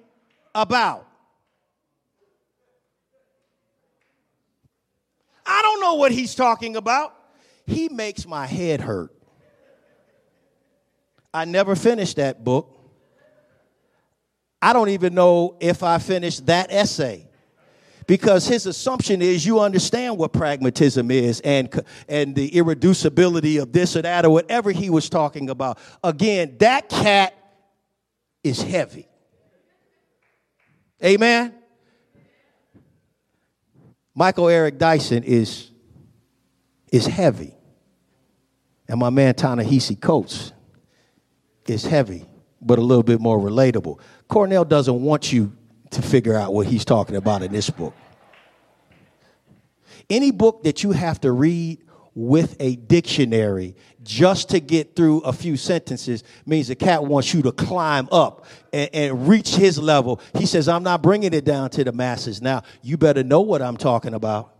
about? 0.54 1.07
I 5.48 5.62
don't 5.62 5.80
know 5.80 5.94
what 5.94 6.12
he's 6.12 6.34
talking 6.34 6.76
about. 6.76 7.14
He 7.66 7.88
makes 7.88 8.26
my 8.26 8.46
head 8.46 8.80
hurt. 8.80 9.12
I 11.32 11.44
never 11.46 11.74
finished 11.74 12.16
that 12.16 12.44
book. 12.44 12.74
I 14.60 14.72
don't 14.72 14.90
even 14.90 15.14
know 15.14 15.56
if 15.60 15.82
I 15.82 15.98
finished 15.98 16.46
that 16.46 16.72
essay 16.72 17.28
because 18.06 18.48
his 18.48 18.66
assumption 18.66 19.22
is 19.22 19.46
you 19.46 19.60
understand 19.60 20.18
what 20.18 20.32
pragmatism 20.32 21.10
is 21.10 21.40
and, 21.40 21.82
and 22.08 22.34
the 22.34 22.50
irreducibility 22.50 23.62
of 23.62 23.72
this 23.72 23.96
or 23.96 24.02
that 24.02 24.24
or 24.24 24.30
whatever 24.30 24.72
he 24.72 24.90
was 24.90 25.08
talking 25.08 25.48
about. 25.50 25.78
Again, 26.02 26.56
that 26.58 26.88
cat 26.88 27.34
is 28.42 28.60
heavy. 28.60 29.06
Amen? 31.04 31.54
Michael 34.18 34.48
Eric 34.48 34.78
Dyson 34.78 35.22
is, 35.22 35.70
is 36.90 37.06
heavy. 37.06 37.54
And 38.88 38.98
my 38.98 39.10
man 39.10 39.32
Ta-Nehisi 39.36 40.00
Coates 40.00 40.50
is 41.68 41.84
heavy, 41.84 42.26
but 42.60 42.80
a 42.80 42.82
little 42.82 43.04
bit 43.04 43.20
more 43.20 43.38
relatable. 43.38 44.00
Cornel 44.26 44.64
doesn't 44.64 45.02
want 45.02 45.32
you 45.32 45.56
to 45.90 46.02
figure 46.02 46.34
out 46.34 46.52
what 46.52 46.66
he's 46.66 46.84
talking 46.84 47.14
about 47.14 47.44
in 47.44 47.52
this 47.52 47.70
book. 47.70 47.94
Any 50.10 50.32
book 50.32 50.64
that 50.64 50.82
you 50.82 50.90
have 50.90 51.20
to 51.20 51.30
read 51.30 51.78
with 52.12 52.56
a 52.58 52.74
dictionary 52.74 53.76
just 54.08 54.48
to 54.48 54.58
get 54.58 54.96
through 54.96 55.20
a 55.20 55.34
few 55.34 55.58
sentences 55.58 56.24
means 56.46 56.68
the 56.68 56.74
cat 56.74 57.04
wants 57.04 57.34
you 57.34 57.42
to 57.42 57.52
climb 57.52 58.08
up 58.10 58.46
and, 58.72 58.88
and, 58.94 59.28
reach 59.28 59.54
his 59.54 59.78
level. 59.78 60.18
He 60.34 60.46
says, 60.46 60.66
I'm 60.66 60.82
not 60.82 61.02
bringing 61.02 61.34
it 61.34 61.44
down 61.44 61.68
to 61.70 61.84
the 61.84 61.92
masses. 61.92 62.40
Now, 62.40 62.62
you 62.80 62.96
better 62.96 63.22
know 63.22 63.42
what 63.42 63.60
I'm 63.60 63.76
talking 63.76 64.14
about. 64.14 64.54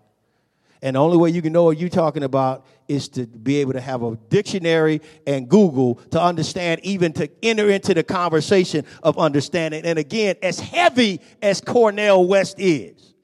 And 0.82 0.96
the 0.96 1.00
only 1.00 1.16
way 1.16 1.30
you 1.30 1.40
can 1.40 1.54
know 1.54 1.64
what 1.64 1.78
you're 1.78 1.88
talking 1.88 2.24
about 2.24 2.66
is 2.88 3.08
to 3.10 3.26
be 3.26 3.56
able 3.56 3.72
to 3.72 3.80
have 3.80 4.02
a 4.02 4.16
dictionary 4.28 5.00
and 5.26 5.48
Google 5.48 5.94
to 6.10 6.20
understand, 6.20 6.82
even 6.84 7.14
to 7.14 7.30
enter 7.42 7.70
into 7.70 7.94
the 7.94 8.04
conversation 8.04 8.84
of 9.02 9.18
understanding. 9.18 9.86
And 9.86 9.98
again, 9.98 10.36
as 10.42 10.60
heavy 10.60 11.22
as 11.40 11.62
Cornel 11.62 12.28
West 12.28 12.56
is, 12.60 13.14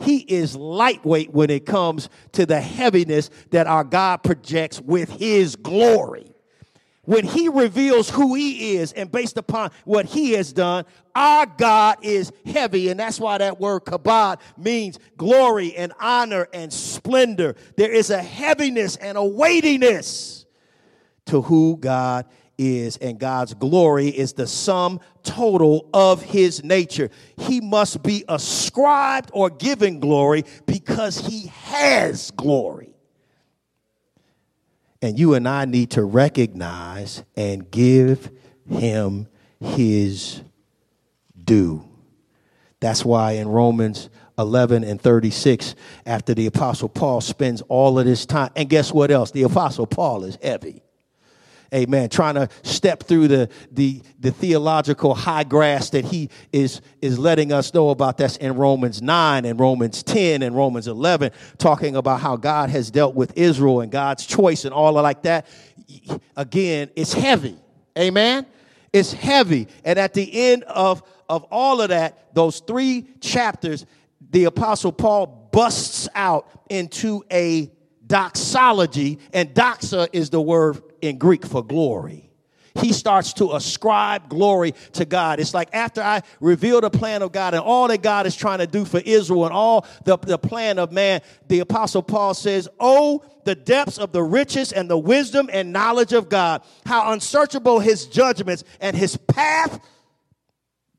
he 0.00 0.18
is 0.18 0.56
lightweight 0.56 1.32
when 1.32 1.50
it 1.50 1.66
comes 1.66 2.08
to 2.32 2.46
the 2.46 2.60
heaviness 2.60 3.30
that 3.50 3.66
our 3.66 3.84
God 3.84 4.18
projects 4.18 4.80
with 4.80 5.10
his 5.10 5.56
glory. 5.56 6.32
When 7.04 7.24
he 7.24 7.48
reveals 7.48 8.08
who 8.08 8.34
he 8.34 8.76
is 8.76 8.92
and 8.92 9.10
based 9.10 9.36
upon 9.36 9.72
what 9.84 10.06
he 10.06 10.32
has 10.32 10.52
done, 10.52 10.84
our 11.16 11.46
God 11.46 11.98
is 12.02 12.32
heavy. 12.46 12.90
And 12.90 13.00
that's 13.00 13.18
why 13.18 13.38
that 13.38 13.58
word 13.58 13.84
kabod 13.84 14.38
means 14.56 15.00
glory 15.16 15.74
and 15.74 15.92
honor 15.98 16.46
and 16.54 16.72
splendor. 16.72 17.56
There 17.76 17.90
is 17.90 18.10
a 18.10 18.22
heaviness 18.22 18.94
and 18.96 19.18
a 19.18 19.24
weightiness 19.24 20.46
to 21.26 21.42
who 21.42 21.76
God 21.76 22.26
is, 22.26 22.32
and 22.58 23.18
God's 23.18 23.54
glory 23.54 24.08
is 24.08 24.34
the 24.34 24.46
sum 24.46 25.00
total 25.22 25.88
of 25.92 26.22
his 26.22 26.62
nature. 26.62 27.10
He 27.36 27.60
must 27.60 28.02
be 28.02 28.24
ascribed 28.28 29.30
or 29.32 29.50
given 29.50 30.00
glory 30.00 30.44
because 30.66 31.18
he 31.18 31.48
has 31.64 32.30
glory. 32.32 32.94
And 35.00 35.18
you 35.18 35.34
and 35.34 35.48
I 35.48 35.64
need 35.64 35.90
to 35.92 36.04
recognize 36.04 37.24
and 37.36 37.68
give 37.70 38.30
him 38.68 39.26
his 39.58 40.42
due. 41.42 41.84
That's 42.78 43.04
why 43.04 43.32
in 43.32 43.48
Romans 43.48 44.10
11 44.38 44.84
and 44.84 45.00
36, 45.00 45.74
after 46.06 46.34
the 46.34 46.46
Apostle 46.46 46.88
Paul 46.88 47.20
spends 47.20 47.62
all 47.62 47.98
of 47.98 48.06
this 48.06 48.26
time, 48.26 48.50
and 48.54 48.68
guess 48.68 48.92
what 48.92 49.10
else? 49.10 49.30
The 49.30 49.42
Apostle 49.42 49.86
Paul 49.86 50.24
is 50.24 50.38
heavy. 50.42 50.82
Amen. 51.72 52.10
Trying 52.10 52.34
to 52.34 52.50
step 52.62 53.04
through 53.04 53.28
the, 53.28 53.48
the, 53.70 54.02
the 54.20 54.30
theological 54.30 55.14
high 55.14 55.44
grass 55.44 55.88
that 55.90 56.04
he 56.04 56.28
is, 56.52 56.82
is 57.00 57.18
letting 57.18 57.50
us 57.50 57.72
know 57.72 57.88
about. 57.88 58.18
That's 58.18 58.36
in 58.36 58.56
Romans 58.56 59.00
9 59.00 59.46
and 59.46 59.58
Romans 59.58 60.02
10 60.02 60.42
and 60.42 60.54
Romans 60.54 60.86
11, 60.86 61.30
talking 61.56 61.96
about 61.96 62.20
how 62.20 62.36
God 62.36 62.68
has 62.68 62.90
dealt 62.90 63.14
with 63.14 63.38
Israel 63.38 63.80
and 63.80 63.90
God's 63.90 64.26
choice 64.26 64.66
and 64.66 64.74
all 64.74 64.98
of 64.98 65.02
like 65.02 65.22
that. 65.22 65.46
Again, 66.36 66.90
it's 66.94 67.14
heavy. 67.14 67.56
Amen. 67.98 68.44
It's 68.92 69.12
heavy. 69.14 69.68
And 69.82 69.98
at 69.98 70.12
the 70.12 70.50
end 70.50 70.64
of, 70.64 71.02
of 71.26 71.44
all 71.44 71.80
of 71.80 71.88
that, 71.88 72.34
those 72.34 72.60
three 72.60 73.06
chapters, 73.20 73.86
the 74.30 74.44
apostle 74.44 74.92
Paul 74.92 75.48
busts 75.52 76.06
out 76.14 76.48
into 76.68 77.24
a 77.32 77.70
doxology, 78.06 79.18
and 79.32 79.54
doxa 79.54 80.08
is 80.12 80.28
the 80.28 80.40
word 80.40 80.82
in 81.02 81.18
Greek 81.18 81.44
for 81.44 81.62
glory. 81.62 82.32
He 82.74 82.92
starts 82.92 83.34
to 83.34 83.52
ascribe 83.52 84.28
glory 84.28 84.74
to 84.92 85.04
God. 85.04 85.40
It's 85.40 85.52
like 85.52 85.68
after 85.74 86.00
I 86.00 86.22
reveal 86.40 86.80
the 86.80 86.90
plan 86.90 87.22
of 87.22 87.32
God 87.32 87.52
and 87.54 87.62
all 87.62 87.88
that 87.88 88.02
God 88.02 88.26
is 88.26 88.34
trying 88.34 88.60
to 88.60 88.66
do 88.66 88.84
for 88.84 89.00
Israel 89.04 89.44
and 89.44 89.52
all 89.52 89.86
the, 90.04 90.16
the 90.16 90.38
plan 90.38 90.78
of 90.78 90.90
man, 90.90 91.20
the 91.48 91.60
apostle 91.60 92.02
Paul 92.02 92.32
says, 92.32 92.68
Oh, 92.80 93.24
the 93.44 93.54
depths 93.54 93.98
of 93.98 94.12
the 94.12 94.22
riches 94.22 94.72
and 94.72 94.88
the 94.88 94.96
wisdom 94.96 95.50
and 95.52 95.72
knowledge 95.72 96.12
of 96.12 96.28
God, 96.28 96.62
how 96.86 97.12
unsearchable 97.12 97.78
his 97.80 98.06
judgments 98.06 98.64
and 98.80 98.96
his 98.96 99.16
path 99.16 99.80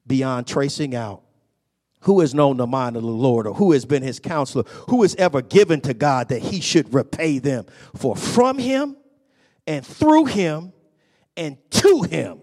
beyond 0.05 0.45
tracing 0.45 0.93
out. 0.93 1.21
Who 2.01 2.19
has 2.19 2.35
known 2.35 2.57
the 2.57 2.67
mind 2.67 2.97
of 2.97 3.01
the 3.01 3.07
Lord, 3.07 3.47
or 3.47 3.53
who 3.53 3.71
has 3.71 3.85
been 3.85 4.03
his 4.03 4.19
counselor? 4.19 4.65
Who 4.89 5.03
has 5.03 5.15
ever 5.15 5.41
given 5.41 5.79
to 5.81 5.93
God 5.93 6.27
that 6.29 6.41
he 6.41 6.59
should 6.59 6.93
repay 6.93 7.39
them? 7.39 7.65
For 7.95 8.13
from 8.13 8.57
him 8.57 8.97
and 9.67 9.85
through 9.85 10.25
him 10.25 10.73
and 11.35 11.57
to 11.69 12.01
him 12.03 12.39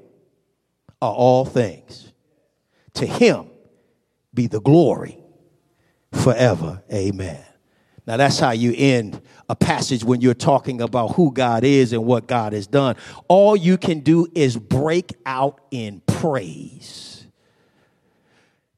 are 1.01 1.13
all 1.13 1.45
things. 1.45 2.13
To 2.95 3.07
him 3.07 3.51
be 4.35 4.47
the 4.47 4.61
glory 4.61 5.19
forever. 6.13 6.83
Amen. 6.93 7.45
Now, 8.07 8.17
that's 8.17 8.39
how 8.39 8.51
you 8.51 8.75
end 8.77 9.21
a 9.49 9.55
passage 9.55 10.03
when 10.03 10.21
you're 10.21 10.35
talking 10.35 10.81
about 10.81 11.13
who 11.13 11.33
God 11.33 11.65
is 11.65 11.93
and 11.93 12.05
what 12.05 12.27
God 12.27 12.53
has 12.53 12.67
done. 12.67 12.97
All 13.29 13.57
you 13.57 13.79
can 13.79 14.01
do 14.01 14.27
is 14.35 14.57
break 14.57 15.13
out 15.25 15.61
in 15.71 16.01
praise. 16.07 17.27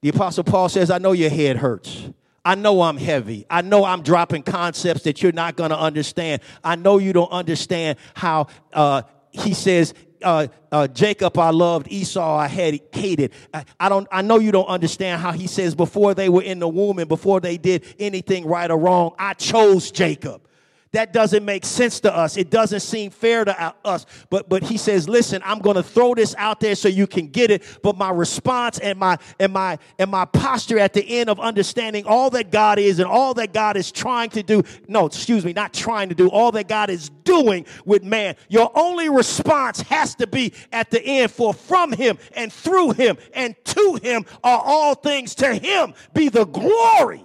The 0.03 0.09
Apostle 0.11 0.45
Paul 0.45 0.69
says, 0.69 0.91
I 0.91 0.99
know 0.99 1.13
your 1.13 1.31
head 1.31 1.57
hurts. 1.57 2.11
I 2.45 2.57
know 2.57 2.83
I'm 2.83 2.97
heavy. 2.97 3.47
I 3.49 3.63
know 3.63 3.85
I'm 3.85 4.03
dropping 4.03 4.43
concepts 4.43 5.05
that 5.05 5.23
you're 5.23 5.33
not 5.33 5.57
going 5.57 5.71
to 5.71 5.79
understand. 5.79 6.43
I 6.65 6.75
know 6.75 6.99
you 6.99 7.13
don't 7.13 7.31
understand 7.31 7.99
how 8.15 8.49
uh, 8.73 9.03
he 9.31 9.55
says, 9.55 9.95
uh, 10.23 10.49
uh, 10.71 10.89
Jacob 10.89 11.39
I 11.39 11.51
loved, 11.51 11.91
Esau 11.91 12.37
I 12.37 12.49
had 12.49 12.81
hated. 12.93 13.33
I, 13.53 13.65
I, 13.79 13.89
don't. 13.89 14.09
I 14.11 14.23
know 14.23 14.39
you 14.39 14.53
don't 14.53 14.67
understand 14.67 15.21
how 15.21 15.33
he 15.33 15.47
says 15.47 15.75
before 15.75 16.15
they 16.15 16.29
were 16.29 16.43
in 16.43 16.59
the 16.59 16.69
womb 16.69 16.99
and 16.99 17.09
before 17.09 17.41
they 17.41 17.59
did 17.59 17.85
anything 17.99 18.47
right 18.47 18.71
or 18.71 18.79
wrong, 18.79 19.15
I 19.19 19.35
chose 19.35 19.91
Jacob. 19.91 20.47
That 20.93 21.15
doesn't 21.15 21.47
make 21.47 21.65
sense 21.65 22.01
to 22.01 22.15
us. 22.15 22.37
It 22.37 22.51
doesn't 22.51 22.81
seem 22.81 23.11
fair 23.11 23.47
to 23.47 23.75
us. 23.83 24.05
But 24.29 24.51
but 24.51 24.63
he 24.63 24.77
says, 24.77 25.09
"Listen, 25.09 25.41
I'm 25.43 25.61
going 25.61 25.77
to 25.77 25.83
throw 25.83 26.15
this 26.15 26.35
out 26.37 26.61
there 26.61 26.75
so 26.75 26.87
you 26.87 27.07
can 27.07 27.29
get 27.29 27.51
it, 27.51 27.63
but 27.83 27.97
my 27.97 28.11
response 28.11 28.79
and 28.79 28.99
my 28.99 29.17
and 29.41 29.55
my 29.55 29.79
and 29.99 30.11
my 30.11 30.27
posture 30.27 30.79
at 30.79 30.93
the 30.93 31.03
end 31.03 31.31
of 31.31 31.41
understanding 31.41 32.05
all 32.05 32.29
that 32.31 32.51
God 32.51 32.79
is 32.79 32.99
and 32.99 33.09
all 33.09 33.33
that 33.35 33.55
God 33.55 33.79
is 33.79 33.91
trying 33.91 34.29
to 34.31 34.43
do, 34.43 34.63
no, 34.87 35.07
excuse 35.07 35.47
me, 35.47 35.55
not 35.55 35.73
trying 35.73 36.11
to 36.11 36.15
do, 36.15 36.29
all 36.29 36.53
that 36.53 36.69
God 36.69 36.91
is 36.91 37.09
doing 37.25 37.65
with 37.87 38.03
man. 38.03 38.37
Your 38.51 38.71
only 38.75 39.09
response 39.09 39.81
has 39.83 40.15
to 40.17 40.27
be 40.27 40.53
at 40.73 40.91
the 40.91 41.03
end 41.03 41.31
for 41.31 41.55
from 41.55 41.93
him 41.93 42.19
and 42.33 42.53
through 42.53 42.91
him 42.91 43.17
and 43.33 43.57
to 43.65 43.99
him 44.03 44.27
are 44.45 44.61
all 44.63 44.95
things 44.95 45.35
to 45.37 45.55
him 45.55 45.95
be 46.13 46.29
the 46.29 46.45
glory. 46.45 47.25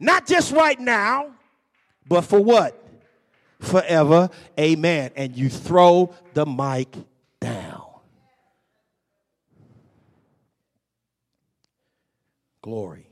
Not 0.00 0.26
just 0.26 0.52
right 0.52 0.78
now, 0.78 1.37
but 2.08 2.22
for 2.22 2.42
what? 2.42 2.74
Forever. 3.60 4.30
Amen. 4.58 5.10
And 5.16 5.36
you 5.36 5.48
throw 5.48 6.14
the 6.34 6.46
mic 6.46 6.94
down. 7.40 7.84
Glory. 12.62 13.06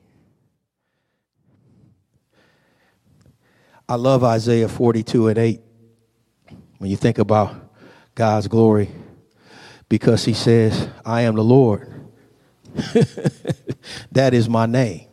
I 3.89 3.95
love 3.95 4.25
Isaiah 4.25 4.69
42 4.69 5.29
and 5.29 5.39
8 5.39 5.61
when 6.79 6.91
you 6.91 6.97
think 6.97 7.19
about 7.19 7.55
God's 8.15 8.49
glory 8.49 8.91
because 9.89 10.25
he 10.25 10.33
says, 10.33 10.89
I 11.05 11.23
am 11.23 11.37
the 11.37 11.45
Lord. 11.45 11.93
that 14.13 14.35
is 14.35 14.49
my 14.49 14.67
name 14.67 15.07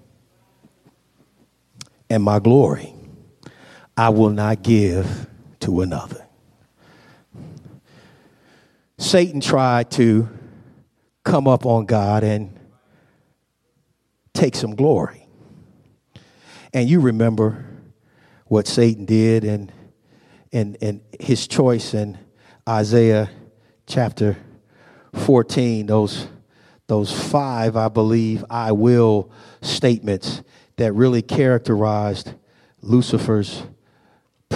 and 2.10 2.24
my 2.24 2.39
glory. 2.39 2.93
I 3.95 4.10
will 4.10 4.29
not 4.29 4.63
give 4.63 5.27
to 5.62 5.82
another. 5.82 6.25
Satan 8.97 9.41
tried 9.41 9.91
to 9.91 10.29
come 11.23 11.47
up 11.47 11.65
on 11.65 11.86
God 11.86 12.23
and 12.23 12.58
take 14.34 14.56
some 14.56 14.75
glory. 14.75 15.27
And 16.73 16.89
you 16.89 16.99
remember 16.99 17.65
what 18.47 18.67
Satan 18.67 19.06
did 19.06 19.43
and, 19.43 19.71
and, 20.51 20.77
and 20.82 21.01
his 21.19 21.47
choice 21.47 21.93
in 21.93 22.17
Isaiah 22.67 23.29
chapter 23.86 24.38
14, 25.13 25.86
those, 25.86 26.27
those 26.88 27.12
five, 27.12 27.75
I 27.75 27.89
believe, 27.89 28.43
I 28.49 28.71
will 28.71 29.32
statements 29.62 30.41
that 30.77 30.93
really 30.93 31.21
characterized 31.21 32.34
Lucifer's 32.82 33.63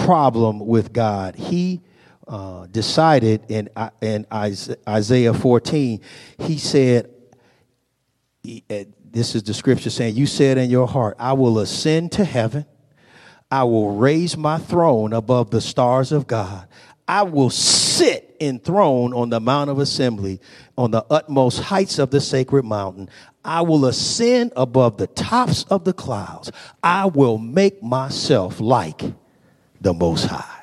problem 0.08 0.60
with 0.60 0.90
God. 0.90 1.36
He 1.36 1.82
uh, 2.26 2.66
decided 2.68 3.42
in, 3.50 3.68
uh, 3.76 3.90
in 4.00 4.24
Isaiah 4.32 5.34
14, 5.34 6.00
he 6.38 6.56
said, 6.56 7.10
uh, 8.70 8.84
this 9.04 9.34
is 9.34 9.42
the 9.42 9.52
scripture 9.52 9.90
saying, 9.90 10.16
You 10.16 10.24
said 10.24 10.56
in 10.56 10.70
your 10.70 10.88
heart, 10.88 11.16
I 11.18 11.34
will 11.34 11.58
ascend 11.58 12.12
to 12.12 12.24
heaven, 12.24 12.64
I 13.50 13.64
will 13.64 13.96
raise 13.96 14.34
my 14.34 14.56
throne 14.56 15.12
above 15.12 15.50
the 15.50 15.60
stars 15.60 16.10
of 16.10 16.26
God, 16.26 16.66
I 17.06 17.24
will 17.24 17.50
sit 17.50 18.34
enthroned 18.40 19.12
on 19.12 19.28
the 19.28 19.40
Mount 19.40 19.68
of 19.68 19.78
Assembly, 19.78 20.40
on 20.78 20.90
the 20.90 21.04
utmost 21.10 21.60
heights 21.60 21.98
of 21.98 22.10
the 22.10 22.22
sacred 22.22 22.64
mountain. 22.64 23.10
I 23.44 23.60
will 23.60 23.84
ascend 23.84 24.54
above 24.56 24.96
the 24.96 25.06
tops 25.06 25.64
of 25.64 25.84
the 25.84 25.92
clouds. 25.92 26.50
I 26.82 27.04
will 27.04 27.36
make 27.36 27.82
myself 27.82 28.58
like 28.58 29.02
the 29.80 29.92
Most 29.92 30.26
High. 30.26 30.62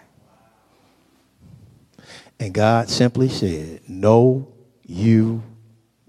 And 2.39 2.54
God 2.54 2.89
simply 2.89 3.30
said, 3.30 3.82
No, 3.88 4.54
you 4.84 5.41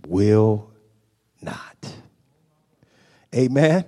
will 0.06 0.70
not. 1.40 1.94
Amen. 3.34 3.84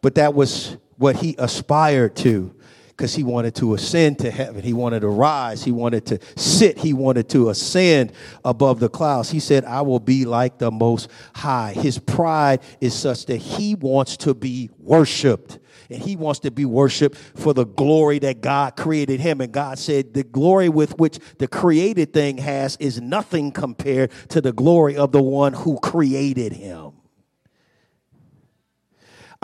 But 0.00 0.16
that 0.16 0.34
was 0.34 0.76
what 0.96 1.16
he 1.16 1.34
aspired 1.38 2.16
to 2.16 2.54
because 2.96 3.14
he 3.14 3.22
wanted 3.22 3.54
to 3.56 3.74
ascend 3.74 4.18
to 4.20 4.30
heaven. 4.30 4.62
He 4.62 4.72
wanted 4.72 5.00
to 5.00 5.08
rise. 5.08 5.62
He 5.62 5.70
wanted 5.70 6.06
to 6.06 6.18
sit. 6.34 6.78
He 6.78 6.94
wanted 6.94 7.28
to 7.30 7.50
ascend 7.50 8.12
above 8.42 8.80
the 8.80 8.88
clouds. 8.88 9.30
He 9.30 9.38
said, 9.38 9.66
I 9.66 9.82
will 9.82 10.00
be 10.00 10.24
like 10.24 10.56
the 10.56 10.70
Most 10.70 11.10
High. 11.34 11.74
His 11.74 11.98
pride 11.98 12.60
is 12.80 12.94
such 12.94 13.26
that 13.26 13.36
he 13.36 13.74
wants 13.74 14.16
to 14.18 14.32
be 14.32 14.70
worshiped 14.78 15.58
and 15.90 16.00
he 16.02 16.16
wants 16.16 16.40
to 16.40 16.50
be 16.50 16.64
worshiped 16.64 17.16
for 17.18 17.52
the 17.52 17.66
glory 17.66 18.18
that 18.20 18.40
God 18.40 18.76
created 18.76 19.20
him. 19.20 19.42
And 19.42 19.52
God 19.52 19.78
said, 19.78 20.14
The 20.14 20.24
glory 20.24 20.70
with 20.70 20.98
which 20.98 21.18
the 21.38 21.48
created 21.48 22.14
thing 22.14 22.38
has 22.38 22.76
is 22.80 23.00
nothing 23.00 23.52
compared 23.52 24.10
to 24.30 24.40
the 24.40 24.52
glory 24.52 24.96
of 24.96 25.12
the 25.12 25.22
one 25.22 25.52
who 25.52 25.78
created 25.80 26.54
him. 26.54 26.92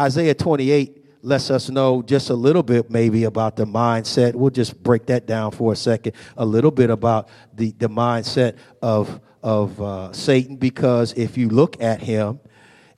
Isaiah 0.00 0.34
28 0.34 1.01
lets 1.22 1.50
us 1.50 1.70
know 1.70 2.02
just 2.02 2.30
a 2.30 2.34
little 2.34 2.62
bit 2.62 2.90
maybe 2.90 3.24
about 3.24 3.56
the 3.56 3.64
mindset. 3.64 4.34
We'll 4.34 4.50
just 4.50 4.82
break 4.82 5.06
that 5.06 5.26
down 5.26 5.52
for 5.52 5.72
a 5.72 5.76
second. 5.76 6.14
A 6.36 6.44
little 6.44 6.72
bit 6.72 6.90
about 6.90 7.28
the, 7.54 7.70
the 7.78 7.88
mindset 7.88 8.56
of, 8.82 9.20
of 9.42 9.80
uh, 9.80 10.12
Satan, 10.12 10.56
because 10.56 11.12
if 11.14 11.38
you 11.38 11.48
look 11.48 11.80
at 11.80 12.00
him 12.00 12.40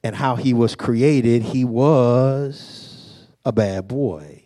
and 0.03 0.17
how 0.17 0.37
he 0.37 0.55
was 0.55 0.75
created, 0.75 1.43
he 1.43 1.65
was 1.65 3.29
a 3.45 3.53
bad 3.53 3.89
boy. 3.89 4.45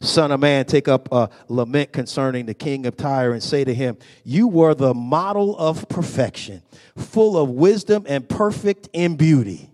Son 0.00 0.32
of 0.32 0.40
man, 0.40 0.66
take 0.66 0.86
up 0.86 1.08
a 1.12 1.30
lament 1.48 1.92
concerning 1.92 2.44
the 2.46 2.54
king 2.54 2.84
of 2.86 2.96
Tyre 2.96 3.32
and 3.32 3.42
say 3.42 3.64
to 3.64 3.74
him, 3.74 3.96
You 4.22 4.48
were 4.48 4.74
the 4.74 4.92
model 4.92 5.56
of 5.56 5.88
perfection, 5.88 6.62
full 6.96 7.38
of 7.38 7.48
wisdom 7.48 8.04
and 8.06 8.28
perfect 8.28 8.88
in 8.92 9.16
beauty. 9.16 9.70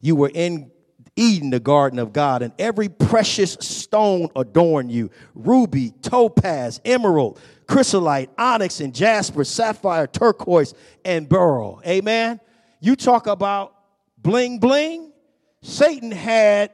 You 0.00 0.16
were 0.16 0.30
in 0.32 0.71
Eden, 1.14 1.50
the 1.50 1.60
garden 1.60 1.98
of 1.98 2.12
God, 2.12 2.42
and 2.42 2.52
every 2.58 2.88
precious 2.88 3.52
stone 3.60 4.28
adorn 4.34 4.88
you 4.88 5.10
ruby, 5.34 5.90
topaz, 6.02 6.80
emerald, 6.84 7.38
chrysolite, 7.66 8.30
onyx, 8.38 8.80
and 8.80 8.94
jasper, 8.94 9.44
sapphire, 9.44 10.06
turquoise, 10.06 10.74
and 11.04 11.28
beryl. 11.28 11.82
Amen. 11.86 12.40
You 12.80 12.96
talk 12.96 13.26
about 13.26 13.74
bling 14.18 14.58
bling. 14.58 15.12
Satan 15.60 16.10
had 16.10 16.72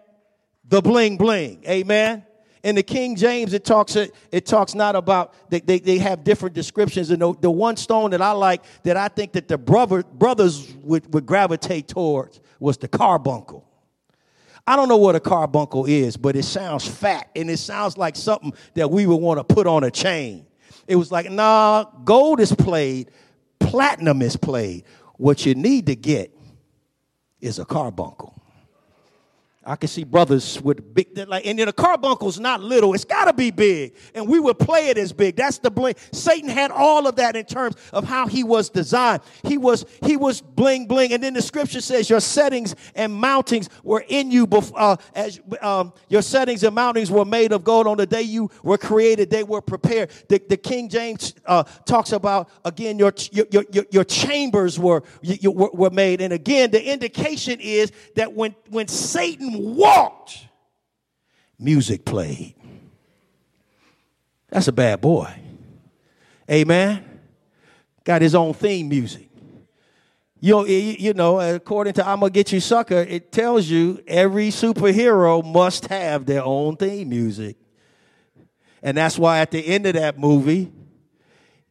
the 0.64 0.80
bling 0.80 1.16
bling. 1.16 1.64
Amen. 1.68 2.24
In 2.62 2.74
the 2.74 2.82
King 2.82 3.16
James, 3.16 3.52
it 3.52 3.64
talks 3.64 3.96
it 3.96 4.46
talks 4.46 4.74
not 4.74 4.96
about 4.96 5.34
they, 5.50 5.60
they, 5.60 5.78
they 5.78 5.98
have 5.98 6.24
different 6.24 6.54
descriptions. 6.54 7.10
And 7.10 7.22
the, 7.22 7.34
the 7.40 7.50
one 7.50 7.76
stone 7.76 8.10
that 8.10 8.22
I 8.22 8.32
like 8.32 8.64
that 8.82 8.96
I 8.96 9.08
think 9.08 9.32
that 9.32 9.48
the 9.48 9.58
brother, 9.58 10.02
brothers 10.02 10.74
would, 10.82 11.12
would 11.12 11.26
gravitate 11.26 11.88
towards 11.88 12.40
was 12.58 12.78
the 12.78 12.88
carbuncle. 12.88 13.67
I 14.68 14.76
don't 14.76 14.90
know 14.90 14.98
what 14.98 15.16
a 15.16 15.20
carbuncle 15.20 15.86
is, 15.86 16.18
but 16.18 16.36
it 16.36 16.42
sounds 16.42 16.86
fat 16.86 17.30
and 17.34 17.50
it 17.50 17.56
sounds 17.56 17.96
like 17.96 18.14
something 18.16 18.52
that 18.74 18.90
we 18.90 19.06
would 19.06 19.16
want 19.16 19.38
to 19.38 19.54
put 19.54 19.66
on 19.66 19.82
a 19.82 19.90
chain. 19.90 20.44
It 20.86 20.96
was 20.96 21.10
like, 21.10 21.30
nah, 21.30 21.84
gold 22.04 22.38
is 22.38 22.54
played, 22.54 23.10
platinum 23.60 24.20
is 24.20 24.36
played. 24.36 24.84
What 25.16 25.46
you 25.46 25.54
need 25.54 25.86
to 25.86 25.96
get 25.96 26.36
is 27.40 27.58
a 27.58 27.64
carbuncle. 27.64 28.37
I 29.68 29.76
can 29.76 29.88
see 29.88 30.04
brothers 30.04 30.60
with 30.62 30.94
big, 30.94 31.08
like, 31.28 31.44
and 31.44 31.58
then 31.58 31.68
a 31.68 31.72
carbuncle's 31.74 32.40
not 32.40 32.62
little, 32.62 32.94
it's 32.94 33.04
got 33.04 33.26
to 33.26 33.34
be 33.34 33.50
big. 33.50 33.94
And 34.14 34.26
we 34.26 34.40
would 34.40 34.58
play 34.58 34.88
it 34.88 34.96
as 34.96 35.12
big. 35.12 35.36
That's 35.36 35.58
the 35.58 35.70
bling. 35.70 35.94
Satan 36.10 36.48
had 36.48 36.70
all 36.70 37.06
of 37.06 37.16
that 37.16 37.36
in 37.36 37.44
terms 37.44 37.76
of 37.92 38.04
how 38.04 38.26
he 38.26 38.44
was 38.44 38.70
designed. 38.70 39.20
He 39.44 39.58
was, 39.58 39.84
he 40.02 40.16
was 40.16 40.40
bling 40.40 40.86
bling. 40.86 41.12
And 41.12 41.22
then 41.22 41.34
the 41.34 41.42
scripture 41.42 41.82
says 41.82 42.08
your 42.08 42.20
settings 42.20 42.74
and 42.94 43.12
mountings 43.12 43.68
were 43.82 44.02
in 44.08 44.30
you, 44.30 44.46
before, 44.46 44.80
uh, 44.80 44.96
as 45.14 45.38
um, 45.60 45.92
your 46.08 46.22
settings 46.22 46.64
and 46.64 46.74
mountings 46.74 47.10
were 47.10 47.26
made 47.26 47.52
of 47.52 47.62
gold 47.62 47.86
on 47.86 47.98
the 47.98 48.06
day 48.06 48.22
you 48.22 48.50
were 48.62 48.78
created, 48.78 49.28
they 49.28 49.44
were 49.44 49.60
prepared. 49.60 50.10
The, 50.28 50.42
the 50.48 50.56
King 50.56 50.88
James 50.88 51.34
uh, 51.44 51.64
talks 51.84 52.12
about, 52.12 52.48
again, 52.64 52.98
your, 52.98 53.12
your, 53.32 53.46
your, 53.70 53.84
your 53.90 54.04
chambers 54.04 54.78
were, 54.78 55.02
you, 55.20 55.50
were, 55.50 55.70
were 55.74 55.90
made. 55.90 56.22
And 56.22 56.32
again, 56.32 56.70
the 56.70 56.82
indication 56.82 57.60
is 57.60 57.92
that 58.16 58.32
when, 58.32 58.54
when 58.70 58.88
Satan 58.88 59.57
walked, 59.58 60.46
music 61.58 62.04
played. 62.04 62.54
That's 64.48 64.68
a 64.68 64.72
bad 64.72 65.00
boy. 65.00 65.32
Amen. 66.50 67.04
Got 68.04 68.22
his 68.22 68.34
own 68.34 68.54
theme 68.54 68.88
music. 68.88 69.28
You 70.40 70.52
know, 70.52 70.64
you 70.64 71.14
know, 71.14 71.40
according 71.40 71.94
to 71.94 72.08
I'm 72.08 72.20
gonna 72.20 72.30
get 72.30 72.52
you 72.52 72.60
sucker, 72.60 73.00
it 73.00 73.32
tells 73.32 73.66
you 73.66 74.02
every 74.06 74.48
superhero 74.48 75.44
must 75.44 75.86
have 75.86 76.26
their 76.26 76.44
own 76.44 76.76
theme 76.76 77.08
music. 77.08 77.56
And 78.82 78.96
that's 78.96 79.18
why 79.18 79.40
at 79.40 79.50
the 79.50 79.60
end 79.66 79.86
of 79.86 79.94
that 79.94 80.18
movie, 80.18 80.72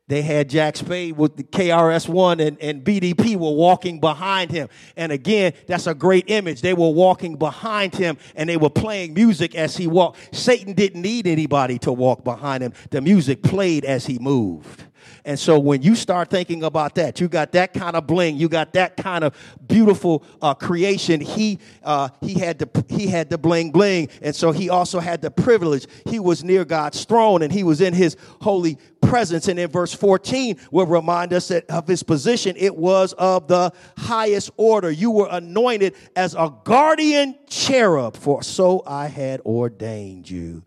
they 0.07 0.21
had 0.21 0.49
Jack 0.49 0.77
Spade 0.77 1.17
with 1.17 1.35
the 1.35 1.43
KRS-One 1.43 2.39
and, 2.39 2.57
and 2.61 2.83
BDP 2.83 3.35
were 3.35 3.51
walking 3.51 3.99
behind 3.99 4.51
him. 4.51 4.69
And 4.95 5.11
again, 5.11 5.53
that's 5.67 5.85
a 5.85 5.93
great 5.93 6.25
image. 6.27 6.61
They 6.61 6.73
were 6.73 6.89
walking 6.89 7.35
behind 7.35 7.93
him 7.93 8.17
and 8.35 8.49
they 8.49 8.55
were 8.55 8.69
playing 8.69 9.13
music 9.13 9.53
as 9.53 9.75
he 9.75 9.85
walked. 9.85 10.33
Satan 10.33 10.73
didn't 10.73 11.01
need 11.01 11.27
anybody 11.27 11.77
to 11.79 11.91
walk 11.91 12.23
behind 12.23 12.63
him. 12.63 12.73
The 12.89 13.01
music 13.01 13.43
played 13.43 13.83
as 13.83 14.05
he 14.05 14.17
moved. 14.17 14.83
And 15.25 15.39
so 15.39 15.59
when 15.59 15.81
you 15.81 15.95
start 15.95 16.29
thinking 16.29 16.63
about 16.63 16.95
that, 16.95 17.19
you 17.19 17.27
got 17.27 17.51
that 17.53 17.73
kind 17.73 17.95
of 17.95 18.07
bling, 18.07 18.37
you 18.37 18.49
got 18.49 18.73
that 18.73 18.97
kind 18.97 19.23
of 19.23 19.35
beautiful 19.67 20.23
uh, 20.41 20.53
creation. 20.53 21.21
He 21.21 21.59
uh, 21.83 22.09
he 22.21 22.35
had 22.35 22.59
the 22.59 22.85
he 22.89 23.07
had 23.07 23.29
the 23.29 23.37
bling 23.37 23.71
bling, 23.71 24.09
and 24.21 24.35
so 24.35 24.51
he 24.51 24.69
also 24.69 24.99
had 24.99 25.21
the 25.21 25.31
privilege. 25.31 25.87
He 26.05 26.19
was 26.19 26.43
near 26.43 26.65
God's 26.65 27.03
throne, 27.05 27.41
and 27.41 27.51
he 27.51 27.63
was 27.63 27.81
in 27.81 27.93
His 27.93 28.15
holy 28.41 28.77
presence. 29.01 29.47
And 29.47 29.59
in 29.59 29.69
verse 29.69 29.93
14 29.93 30.57
will 30.71 30.85
remind 30.85 31.33
us 31.33 31.47
that 31.47 31.65
of 31.69 31.87
his 31.87 32.03
position, 32.03 32.55
it 32.57 32.75
was 32.75 33.13
of 33.13 33.47
the 33.47 33.71
highest 33.97 34.51
order. 34.57 34.91
You 34.91 35.11
were 35.11 35.29
anointed 35.31 35.95
as 36.15 36.33
a 36.33 36.53
guardian 36.63 37.37
cherub, 37.47 38.17
for 38.17 38.43
so 38.43 38.83
I 38.85 39.07
had 39.07 39.41
ordained 39.41 40.29
you. 40.29 40.63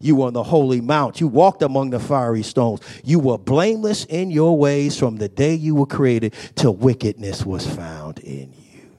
You 0.00 0.16
were 0.16 0.26
on 0.26 0.32
the 0.32 0.44
holy 0.44 0.80
mount. 0.80 1.20
You 1.20 1.26
walked 1.26 1.62
among 1.62 1.90
the 1.90 1.98
fiery 1.98 2.42
stones. 2.42 2.80
You 3.04 3.18
were 3.18 3.38
blameless 3.38 4.04
in 4.04 4.30
your 4.30 4.56
ways 4.56 4.96
from 4.98 5.16
the 5.16 5.28
day 5.28 5.54
you 5.54 5.74
were 5.74 5.86
created 5.86 6.34
till 6.54 6.74
wickedness 6.74 7.44
was 7.44 7.66
found 7.66 8.20
in 8.20 8.52
you. 8.52 8.90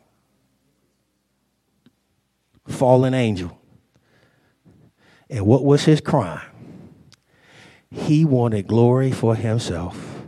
Fallen 2.68 3.14
angel. 3.14 3.58
And 5.30 5.46
what 5.46 5.64
was 5.64 5.86
his 5.86 6.02
crime? 6.02 6.46
He 7.92 8.26
wanted 8.26 8.68
glory 8.68 9.12
for 9.12 9.36
himself, 9.36 10.24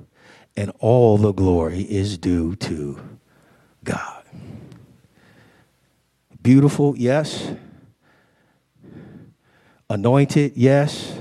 and 0.57 0.71
all 0.79 1.17
the 1.17 1.31
glory 1.31 1.81
is 1.81 2.17
due 2.17 2.55
to 2.55 2.99
God. 3.83 4.23
Beautiful, 6.41 6.95
yes 6.97 7.51
anointed, 9.91 10.53
yes, 10.55 11.19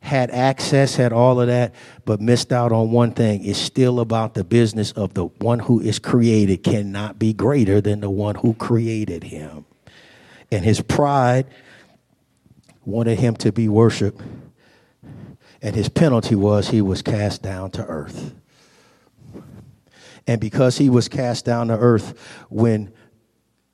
had 0.00 0.30
access, 0.30 0.96
had 0.96 1.12
all 1.12 1.40
of 1.40 1.48
that, 1.48 1.74
but 2.04 2.20
missed 2.20 2.52
out 2.52 2.72
on 2.72 2.90
one 2.90 3.12
thing. 3.12 3.44
It's 3.44 3.58
still 3.58 4.00
about 4.00 4.34
the 4.34 4.44
business 4.44 4.92
of 4.92 5.14
the 5.14 5.24
one 5.24 5.58
who 5.58 5.80
is 5.80 5.98
created 5.98 6.62
cannot 6.62 7.18
be 7.18 7.32
greater 7.32 7.80
than 7.80 8.00
the 8.00 8.10
one 8.10 8.36
who 8.36 8.54
created 8.54 9.24
him. 9.24 9.64
And 10.50 10.64
his 10.64 10.80
pride 10.80 11.46
wanted 12.84 13.18
him 13.18 13.34
to 13.36 13.52
be 13.52 13.68
worshiped, 13.68 14.20
and 15.60 15.74
his 15.74 15.88
penalty 15.88 16.36
was 16.36 16.68
he 16.68 16.80
was 16.80 17.02
cast 17.02 17.42
down 17.42 17.72
to 17.72 17.84
earth. 17.84 18.32
And 20.28 20.40
because 20.40 20.78
he 20.78 20.88
was 20.88 21.08
cast 21.08 21.44
down 21.44 21.68
to 21.68 21.76
earth, 21.76 22.18
when 22.48 22.92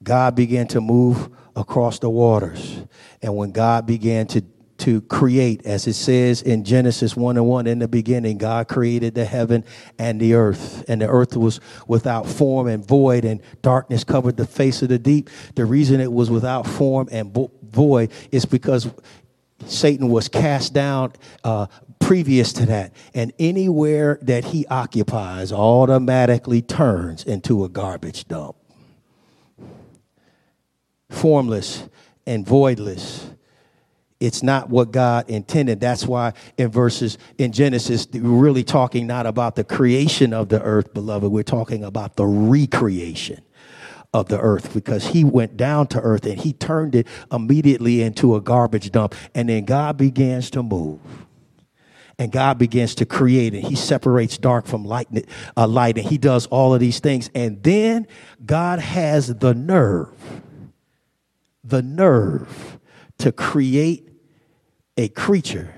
God 0.02 0.34
began 0.34 0.66
to 0.68 0.80
move 0.80 1.28
across 1.54 1.98
the 1.98 2.10
waters. 2.10 2.82
And 3.20 3.36
when 3.36 3.52
God 3.52 3.86
began 3.86 4.26
to 4.28 4.42
to 4.78 5.00
create, 5.02 5.64
as 5.64 5.86
it 5.86 5.92
says 5.92 6.42
in 6.42 6.64
Genesis 6.64 7.14
1 7.14 7.36
and 7.36 7.46
1, 7.46 7.66
in 7.68 7.78
the 7.78 7.86
beginning, 7.86 8.36
God 8.36 8.66
created 8.66 9.14
the 9.14 9.24
heaven 9.24 9.64
and 9.96 10.20
the 10.20 10.34
earth. 10.34 10.84
And 10.88 11.00
the 11.00 11.06
earth 11.06 11.36
was 11.36 11.60
without 11.86 12.26
form 12.26 12.66
and 12.66 12.84
void, 12.84 13.24
and 13.24 13.40
darkness 13.60 14.02
covered 14.02 14.36
the 14.36 14.46
face 14.46 14.82
of 14.82 14.88
the 14.88 14.98
deep. 14.98 15.30
The 15.54 15.64
reason 15.64 16.00
it 16.00 16.12
was 16.12 16.30
without 16.30 16.66
form 16.66 17.08
and 17.12 17.32
void 17.70 18.10
is 18.32 18.44
because 18.44 18.90
Satan 19.66 20.08
was 20.08 20.28
cast 20.28 20.72
down 20.72 21.12
uh, 21.44 21.66
previous 22.00 22.52
to 22.54 22.66
that. 22.66 22.92
And 23.14 23.32
anywhere 23.38 24.18
that 24.22 24.46
he 24.46 24.66
occupies 24.66 25.52
automatically 25.52 26.60
turns 26.60 27.22
into 27.22 27.64
a 27.64 27.68
garbage 27.68 28.26
dump 28.26 28.56
formless 31.12 31.88
and 32.26 32.44
voidless. 32.46 33.28
It's 34.20 34.42
not 34.42 34.70
what 34.70 34.92
God 34.92 35.28
intended. 35.28 35.80
That's 35.80 36.06
why 36.06 36.34
in 36.56 36.68
verses 36.68 37.18
in 37.38 37.50
Genesis, 37.50 38.06
we're 38.12 38.20
really 38.20 38.62
talking 38.62 39.06
not 39.06 39.26
about 39.26 39.56
the 39.56 39.64
creation 39.64 40.32
of 40.32 40.48
the 40.48 40.62
earth, 40.62 40.94
beloved. 40.94 41.30
We're 41.30 41.42
talking 41.42 41.82
about 41.82 42.14
the 42.16 42.26
recreation 42.26 43.42
of 44.14 44.28
the 44.28 44.38
earth 44.38 44.74
because 44.74 45.08
he 45.08 45.24
went 45.24 45.56
down 45.56 45.88
to 45.88 46.00
earth 46.00 46.24
and 46.26 46.38
he 46.38 46.52
turned 46.52 46.94
it 46.94 47.08
immediately 47.32 48.02
into 48.02 48.36
a 48.36 48.40
garbage 48.40 48.92
dump. 48.92 49.14
And 49.34 49.48
then 49.48 49.64
God 49.64 49.96
begins 49.96 50.50
to 50.50 50.62
move 50.62 51.00
and 52.18 52.30
God 52.30 52.58
begins 52.58 52.94
to 52.96 53.06
create 53.06 53.54
and 53.54 53.64
he 53.64 53.74
separates 53.74 54.38
dark 54.38 54.66
from 54.66 54.84
light, 54.84 55.08
uh, 55.56 55.66
light 55.66 55.98
and 55.98 56.06
he 56.06 56.18
does 56.18 56.46
all 56.46 56.74
of 56.74 56.80
these 56.80 57.00
things. 57.00 57.28
And 57.34 57.60
then 57.62 58.06
God 58.44 58.78
has 58.78 59.34
the 59.34 59.54
nerve 59.54 60.10
the 61.64 61.82
nerve 61.82 62.78
to 63.18 63.32
create 63.32 64.08
a 64.96 65.08
creature 65.08 65.74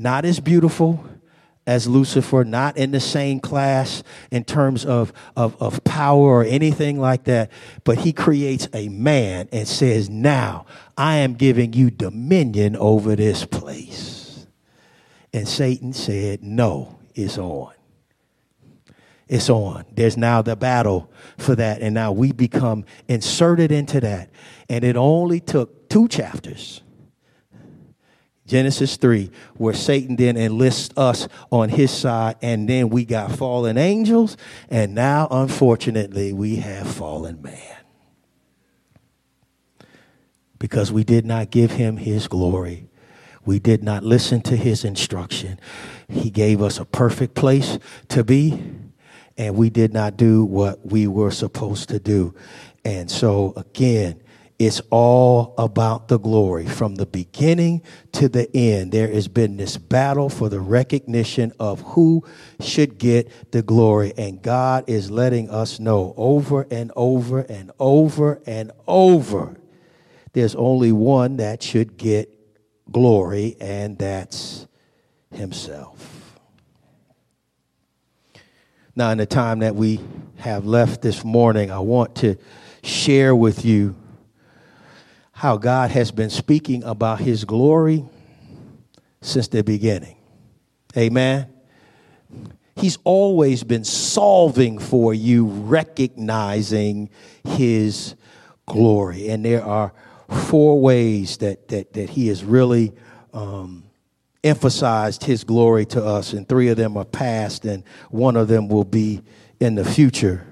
not 0.00 0.24
as 0.24 0.40
beautiful 0.40 1.04
as 1.66 1.86
Lucifer, 1.86 2.42
not 2.42 2.76
in 2.78 2.90
the 2.90 3.00
same 3.00 3.38
class 3.38 4.02
in 4.30 4.44
terms 4.44 4.84
of, 4.84 5.12
of, 5.36 5.60
of 5.60 5.84
power 5.84 6.22
or 6.22 6.44
anything 6.44 6.98
like 6.98 7.24
that, 7.24 7.50
but 7.84 7.98
he 7.98 8.12
creates 8.12 8.66
a 8.72 8.88
man 8.88 9.48
and 9.52 9.68
says, 9.68 10.08
Now 10.08 10.64
I 10.96 11.16
am 11.16 11.34
giving 11.34 11.74
you 11.74 11.90
dominion 11.90 12.76
over 12.76 13.14
this 13.14 13.44
place. 13.44 14.46
And 15.32 15.46
Satan 15.46 15.92
said, 15.92 16.42
No, 16.42 16.98
it's 17.14 17.36
on. 17.36 17.72
It's 19.30 19.48
on. 19.48 19.86
There's 19.94 20.18
now 20.18 20.42
the 20.42 20.56
battle 20.56 21.10
for 21.38 21.54
that. 21.56 21.80
And 21.80 21.94
now 21.94 22.12
we 22.12 22.32
become 22.32 22.84
inserted 23.08 23.72
into 23.72 24.00
that. 24.00 24.30
And 24.68 24.84
it 24.84 24.96
only 24.96 25.40
took 25.40 25.88
two 25.88 26.08
chapters. 26.08 26.82
Genesis 28.46 28.96
3, 28.96 29.30
where 29.56 29.74
Satan 29.74 30.16
then 30.16 30.36
enlists 30.36 30.92
us 30.98 31.28
on 31.52 31.68
his 31.68 31.92
side, 31.92 32.34
and 32.42 32.68
then 32.68 32.90
we 32.90 33.04
got 33.04 33.30
fallen 33.30 33.78
angels, 33.78 34.36
and 34.68 34.92
now, 34.92 35.28
unfortunately, 35.30 36.32
we 36.32 36.56
have 36.56 36.88
fallen 36.88 37.40
man. 37.40 37.76
because 40.60 40.92
we 40.92 41.02
did 41.02 41.26
not 41.26 41.50
give 41.50 41.72
him 41.72 41.96
his 41.96 42.28
glory. 42.28 42.86
We 43.44 43.58
did 43.58 43.82
not 43.82 44.04
listen 44.04 44.42
to 44.42 44.56
his 44.56 44.84
instruction. 44.84 45.58
He 46.08 46.30
gave 46.30 46.62
us 46.62 46.78
a 46.78 46.84
perfect 46.84 47.34
place 47.34 47.78
to 48.08 48.22
be, 48.22 48.62
and 49.36 49.56
we 49.56 49.70
did 49.70 49.92
not 49.92 50.16
do 50.16 50.44
what 50.44 50.84
we 50.86 51.06
were 51.06 51.30
supposed 51.30 51.88
to 51.90 51.98
do. 51.98 52.34
And 52.84 53.10
so, 53.10 53.52
again, 53.56 54.20
it's 54.58 54.82
all 54.90 55.54
about 55.56 56.08
the 56.08 56.18
glory. 56.18 56.66
From 56.66 56.96
the 56.96 57.06
beginning 57.06 57.82
to 58.12 58.28
the 58.28 58.54
end, 58.54 58.92
there 58.92 59.08
has 59.08 59.26
been 59.26 59.56
this 59.56 59.78
battle 59.78 60.28
for 60.28 60.48
the 60.50 60.60
recognition 60.60 61.52
of 61.58 61.80
who 61.80 62.24
should 62.60 62.98
get 62.98 63.52
the 63.52 63.62
glory. 63.62 64.12
And 64.18 64.42
God 64.42 64.84
is 64.88 65.10
letting 65.10 65.48
us 65.48 65.80
know 65.80 66.12
over 66.16 66.66
and 66.70 66.92
over 66.94 67.40
and 67.40 67.70
over 67.78 68.42
and 68.46 68.72
over 68.86 69.56
there's 70.32 70.54
only 70.54 70.92
one 70.92 71.38
that 71.38 71.62
should 71.62 71.96
get 71.96 72.32
glory, 72.90 73.56
and 73.60 73.98
that's 73.98 74.66
Himself. 75.32 76.19
Now, 78.96 79.10
in 79.10 79.18
the 79.18 79.26
time 79.26 79.60
that 79.60 79.74
we 79.74 80.00
have 80.38 80.66
left 80.66 81.02
this 81.02 81.24
morning, 81.24 81.70
I 81.70 81.78
want 81.78 82.16
to 82.16 82.36
share 82.82 83.34
with 83.34 83.64
you 83.64 83.94
how 85.32 85.56
God 85.56 85.90
has 85.90 86.10
been 86.10 86.30
speaking 86.30 86.82
about 86.82 87.20
His 87.20 87.44
glory 87.44 88.04
since 89.20 89.48
the 89.48 89.62
beginning. 89.62 90.16
Amen. 90.96 91.46
He's 92.76 92.98
always 93.04 93.62
been 93.62 93.84
solving 93.84 94.78
for 94.78 95.14
you, 95.14 95.46
recognizing 95.46 97.10
His 97.44 98.16
glory. 98.66 99.28
And 99.28 99.44
there 99.44 99.64
are 99.64 99.92
four 100.30 100.80
ways 100.80 101.36
that, 101.38 101.68
that, 101.68 101.92
that 101.92 102.10
he 102.10 102.28
is 102.28 102.44
really 102.44 102.92
um, 103.32 103.84
emphasized 104.42 105.24
his 105.24 105.44
glory 105.44 105.84
to 105.86 106.04
us, 106.04 106.32
and 106.32 106.48
three 106.48 106.68
of 106.68 106.76
them 106.76 106.96
are 106.96 107.04
past, 107.04 107.64
and 107.64 107.84
one 108.10 108.36
of 108.36 108.48
them 108.48 108.68
will 108.68 108.84
be 108.84 109.22
in 109.58 109.74
the 109.74 109.84
future. 109.84 110.46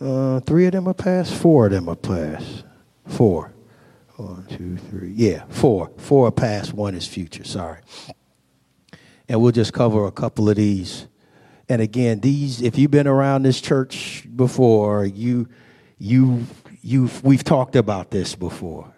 Uh, 0.00 0.40
three 0.40 0.66
of 0.66 0.72
them 0.72 0.86
are 0.86 0.94
past, 0.94 1.34
four 1.34 1.66
of 1.66 1.72
them 1.72 1.88
are 1.88 1.96
past. 1.96 2.64
Four. 3.06 3.52
One, 4.16 4.46
two, 4.46 4.76
three. 4.76 5.12
Yeah, 5.12 5.44
four. 5.48 5.90
Four 5.96 6.28
are 6.28 6.32
past, 6.32 6.72
one 6.72 6.94
is 6.94 7.06
future. 7.06 7.44
Sorry. 7.44 7.80
And 9.28 9.40
we'll 9.40 9.52
just 9.52 9.72
cover 9.72 10.06
a 10.06 10.12
couple 10.12 10.48
of 10.48 10.56
these. 10.56 11.06
And 11.68 11.82
again, 11.82 12.20
these, 12.20 12.62
if 12.62 12.78
you've 12.78 12.90
been 12.90 13.06
around 13.06 13.42
this 13.42 13.60
church 13.60 14.26
before, 14.34 15.04
you 15.04 15.48
you 15.98 16.46
You've, 16.80 17.22
we've 17.24 17.44
talked 17.44 17.76
about 17.76 18.10
this 18.10 18.34
before, 18.34 18.94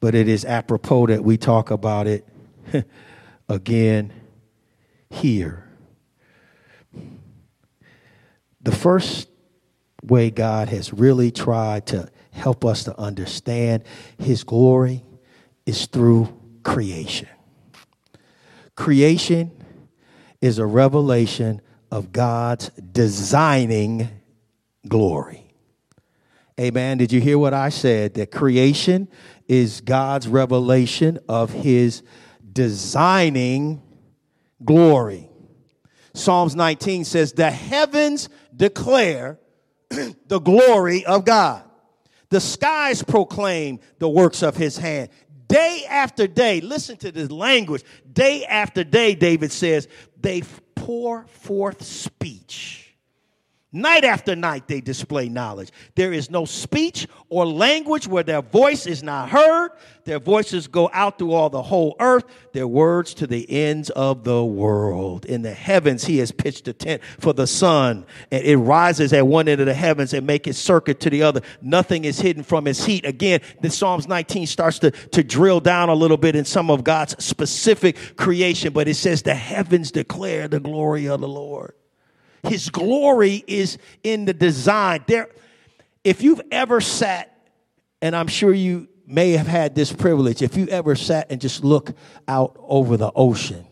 but 0.00 0.14
it 0.14 0.28
is 0.28 0.44
apropos 0.44 1.06
that 1.06 1.22
we 1.22 1.36
talk 1.36 1.70
about 1.70 2.06
it 2.06 2.26
again 3.48 4.12
here. 5.10 5.68
The 8.60 8.72
first 8.72 9.28
way 10.02 10.30
God 10.30 10.68
has 10.68 10.92
really 10.92 11.30
tried 11.30 11.86
to 11.86 12.08
help 12.30 12.64
us 12.64 12.84
to 12.84 12.98
understand 12.98 13.84
His 14.18 14.44
glory 14.44 15.04
is 15.66 15.86
through 15.86 16.28
creation. 16.62 17.28
Creation 18.74 19.50
is 20.40 20.58
a 20.58 20.66
revelation 20.66 21.60
of 21.90 22.12
God's 22.12 22.68
designing 22.70 24.08
glory. 24.88 25.42
Amen. 26.58 26.98
Did 26.98 27.12
you 27.12 27.20
hear 27.20 27.38
what 27.38 27.54
I 27.54 27.68
said? 27.68 28.14
That 28.14 28.30
creation 28.30 29.08
is 29.48 29.80
God's 29.80 30.28
revelation 30.28 31.18
of 31.28 31.50
his 31.50 32.02
designing 32.52 33.82
glory. 34.64 35.28
Psalms 36.14 36.54
19 36.54 37.04
says, 37.04 37.32
The 37.32 37.50
heavens 37.50 38.28
declare 38.54 39.38
the 39.90 40.40
glory 40.40 41.04
of 41.04 41.24
God. 41.24 41.64
The 42.28 42.40
skies 42.40 43.02
proclaim 43.02 43.80
the 43.98 44.08
works 44.08 44.42
of 44.42 44.56
his 44.56 44.76
hand. 44.76 45.10
Day 45.48 45.84
after 45.88 46.26
day, 46.26 46.62
listen 46.62 46.96
to 46.98 47.12
this 47.12 47.30
language. 47.30 47.84
Day 48.10 48.46
after 48.46 48.84
day, 48.84 49.14
David 49.14 49.52
says, 49.52 49.86
they 50.18 50.42
pour 50.74 51.26
forth 51.26 51.82
speech 51.82 52.81
Night 53.74 54.04
after 54.04 54.36
night, 54.36 54.68
they 54.68 54.82
display 54.82 55.30
knowledge. 55.30 55.70
There 55.94 56.12
is 56.12 56.30
no 56.30 56.44
speech 56.44 57.08
or 57.30 57.46
language 57.46 58.06
where 58.06 58.22
their 58.22 58.42
voice 58.42 58.86
is 58.86 59.02
not 59.02 59.30
heard. 59.30 59.70
Their 60.04 60.18
voices 60.18 60.66
go 60.66 60.90
out 60.92 61.18
through 61.18 61.32
all 61.32 61.48
the 61.48 61.62
whole 61.62 61.96
earth, 61.98 62.24
their 62.52 62.68
words 62.68 63.14
to 63.14 63.26
the 63.26 63.50
ends 63.50 63.88
of 63.88 64.24
the 64.24 64.44
world. 64.44 65.24
In 65.24 65.40
the 65.40 65.54
heavens, 65.54 66.04
he 66.04 66.18
has 66.18 66.30
pitched 66.30 66.68
a 66.68 66.74
tent 66.74 67.02
for 67.18 67.32
the 67.32 67.46
sun, 67.46 68.04
and 68.30 68.44
it 68.44 68.58
rises 68.58 69.14
at 69.14 69.26
one 69.26 69.48
end 69.48 69.62
of 69.62 69.66
the 69.66 69.72
heavens 69.72 70.12
and 70.12 70.26
make 70.26 70.46
its 70.46 70.58
circuit 70.58 71.00
to 71.00 71.08
the 71.08 71.22
other. 71.22 71.40
Nothing 71.62 72.04
is 72.04 72.20
hidden 72.20 72.42
from 72.42 72.66
his 72.66 72.84
heat. 72.84 73.06
Again, 73.06 73.40
the 73.62 73.70
Psalms 73.70 74.06
19 74.06 74.46
starts 74.48 74.80
to, 74.80 74.90
to 74.90 75.24
drill 75.24 75.60
down 75.60 75.88
a 75.88 75.94
little 75.94 76.18
bit 76.18 76.36
in 76.36 76.44
some 76.44 76.70
of 76.70 76.84
God's 76.84 77.24
specific 77.24 78.18
creation, 78.18 78.74
but 78.74 78.86
it 78.86 78.96
says 78.96 79.22
the 79.22 79.34
heavens 79.34 79.90
declare 79.90 80.46
the 80.46 80.60
glory 80.60 81.08
of 81.08 81.22
the 81.22 81.28
Lord. 81.28 81.72
His 82.48 82.70
glory 82.70 83.44
is 83.46 83.78
in 84.02 84.24
the 84.24 84.34
design. 84.34 85.04
There, 85.06 85.28
if 86.02 86.22
you've 86.22 86.42
ever 86.50 86.80
sat, 86.80 87.36
and 88.00 88.16
I'm 88.16 88.26
sure 88.26 88.52
you 88.52 88.88
may 89.06 89.32
have 89.32 89.46
had 89.46 89.74
this 89.74 89.92
privilege, 89.92 90.42
if 90.42 90.56
you 90.56 90.66
ever 90.66 90.96
sat 90.96 91.30
and 91.30 91.40
just 91.40 91.62
look 91.62 91.92
out 92.26 92.56
over 92.58 92.96
the 92.96 93.12
ocean, 93.14 93.64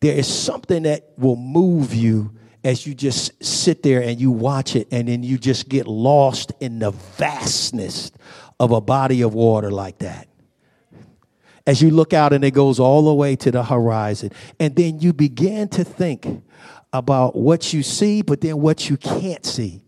there 0.00 0.14
is 0.16 0.26
something 0.26 0.84
that 0.84 1.12
will 1.18 1.36
move 1.36 1.92
you 1.94 2.32
as 2.64 2.86
you 2.86 2.94
just 2.94 3.44
sit 3.44 3.82
there 3.82 4.02
and 4.02 4.20
you 4.20 4.30
watch 4.30 4.74
it, 4.74 4.88
and 4.90 5.08
then 5.08 5.22
you 5.22 5.38
just 5.38 5.68
get 5.68 5.86
lost 5.86 6.52
in 6.60 6.78
the 6.78 6.90
vastness 6.90 8.10
of 8.58 8.72
a 8.72 8.80
body 8.80 9.22
of 9.22 9.34
water 9.34 9.70
like 9.70 9.98
that. 9.98 10.28
As 11.66 11.82
you 11.82 11.90
look 11.90 12.12
out 12.12 12.32
and 12.32 12.42
it 12.42 12.52
goes 12.52 12.80
all 12.80 13.04
the 13.04 13.14
way 13.14 13.36
to 13.36 13.50
the 13.50 13.62
horizon, 13.62 14.30
and 14.58 14.74
then 14.74 14.98
you 14.98 15.12
begin 15.12 15.68
to 15.68 15.84
think 15.84 16.42
about 16.92 17.36
what 17.36 17.72
you 17.72 17.82
see, 17.82 18.22
but 18.22 18.40
then 18.40 18.60
what 18.60 18.88
you 18.88 18.96
can't 18.96 19.44
see. 19.44 19.82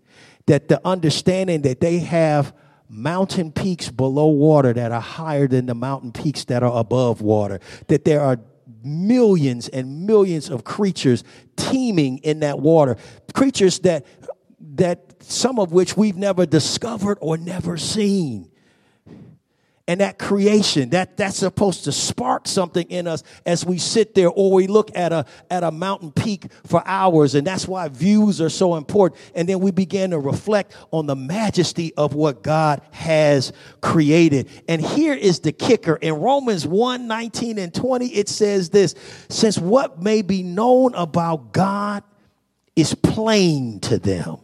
That 0.47 0.69
the 0.69 0.81
understanding 0.87 1.63
that 1.63 1.81
they 1.81 1.99
have 1.99 2.55
mountain 2.89 3.53
peaks 3.53 3.89
below 3.89 4.27
water 4.27 4.73
that 4.73 4.91
are 4.91 5.01
higher 5.01 5.47
than 5.47 5.67
the 5.67 5.75
mountain 5.75 6.13
peaks 6.13 6.45
that 6.47 6.63
are 6.63 6.79
above 6.79 7.21
water, 7.21 7.61
that 7.87 8.05
there 8.05 8.21
are 8.21 8.39
millions 8.83 9.69
and 9.69 10.07
millions 10.07 10.49
of 10.51 10.65
creatures 10.65 11.23
teeming 11.57 12.19
in 12.19 12.41
that 12.41 12.59
water, 12.59 12.97
creatures 13.35 13.79
that 13.81 14.07
that 14.75 15.15
some 15.23 15.59
of 15.59 15.73
which 15.73 15.97
we've 15.97 16.17
never 16.17 16.47
discovered 16.47 17.19
or 17.21 17.37
never 17.37 17.77
seen 17.77 18.51
and 19.91 20.01
that 20.01 20.21
creation 20.21 20.91
that 20.91 21.17
that's 21.17 21.39
supposed 21.39 21.83
to 21.83 21.91
spark 21.91 22.47
something 22.47 22.89
in 22.91 23.09
us 23.09 23.25
as 23.45 23.67
we 23.67 23.77
sit 23.77 24.15
there 24.15 24.29
or 24.29 24.53
we 24.53 24.69
look 24.69 24.89
at 24.95 25.13
a 25.13 25.27
at 25.51 25.65
a 25.65 25.73
mountain 25.73 26.13
peak 26.13 26.47
for 26.65 26.81
hours. 26.87 27.35
And 27.35 27.45
that's 27.45 27.67
why 27.67 27.89
views 27.89 28.41
are 28.41 28.51
so 28.51 28.77
important. 28.77 29.21
And 29.35 29.49
then 29.49 29.59
we 29.59 29.73
begin 29.73 30.13
to 30.13 30.21
reflect 30.21 30.77
on 30.93 31.07
the 31.07 31.17
majesty 31.17 31.93
of 31.97 32.15
what 32.15 32.45
God 32.45 32.83
has 32.93 33.53
created. 33.81 34.49
And 34.69 34.81
here 34.81 35.15
is 35.15 35.41
the 35.41 35.51
kicker. 35.51 35.97
In 35.97 36.15
Romans 36.15 36.69
1 36.69 37.09
19 37.09 37.59
and 37.59 37.75
20 37.75 38.07
it 38.15 38.29
says 38.29 38.71
this 38.71 38.95
since 39.29 39.59
what 39.59 40.01
may 40.01 40.23
be 40.23 40.45
known 40.45 40.95
about 40.95 41.53
God 41.53 42.05
is 42.77 42.95
plain 42.95 43.81
to 43.81 43.99
them 43.99 44.39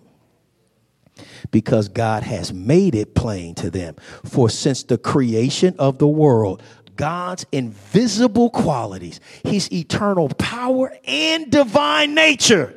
because 1.51 1.89
God 1.89 2.23
has 2.23 2.53
made 2.53 2.95
it 2.95 3.15
plain 3.15 3.55
to 3.57 3.71
them. 3.71 3.97
For 4.25 4.49
since 4.51 4.83
the 4.83 4.99
creation 4.99 5.75
of 5.79 5.99
the 5.99 6.09
world, 6.09 6.63
God's 6.97 7.45
invisible 7.53 8.51
qualities, 8.51 9.21
his 9.45 9.71
eternal 9.73 10.29
power 10.31 10.93
and 11.05 11.51
divine 11.51 12.15
nature 12.15 12.75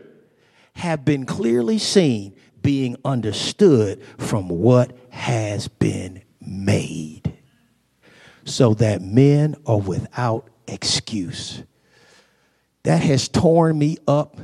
have 0.73 1.03
been 1.05 1.25
clearly 1.25 1.77
seen, 1.77 2.35
being 2.61 2.97
understood 3.05 4.01
from 4.17 4.49
what 4.49 4.95
has 5.09 5.67
been 5.67 6.21
made, 6.41 7.33
so 8.43 8.73
that 8.75 9.01
men 9.01 9.55
are 9.65 9.79
without 9.79 10.49
excuse. 10.67 11.63
That 12.83 13.01
has 13.01 13.27
torn 13.27 13.77
me 13.77 13.97
up 14.07 14.37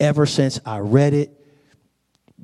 ever 0.00 0.26
since 0.26 0.60
I 0.64 0.78
read 0.78 1.14
it 1.14 1.43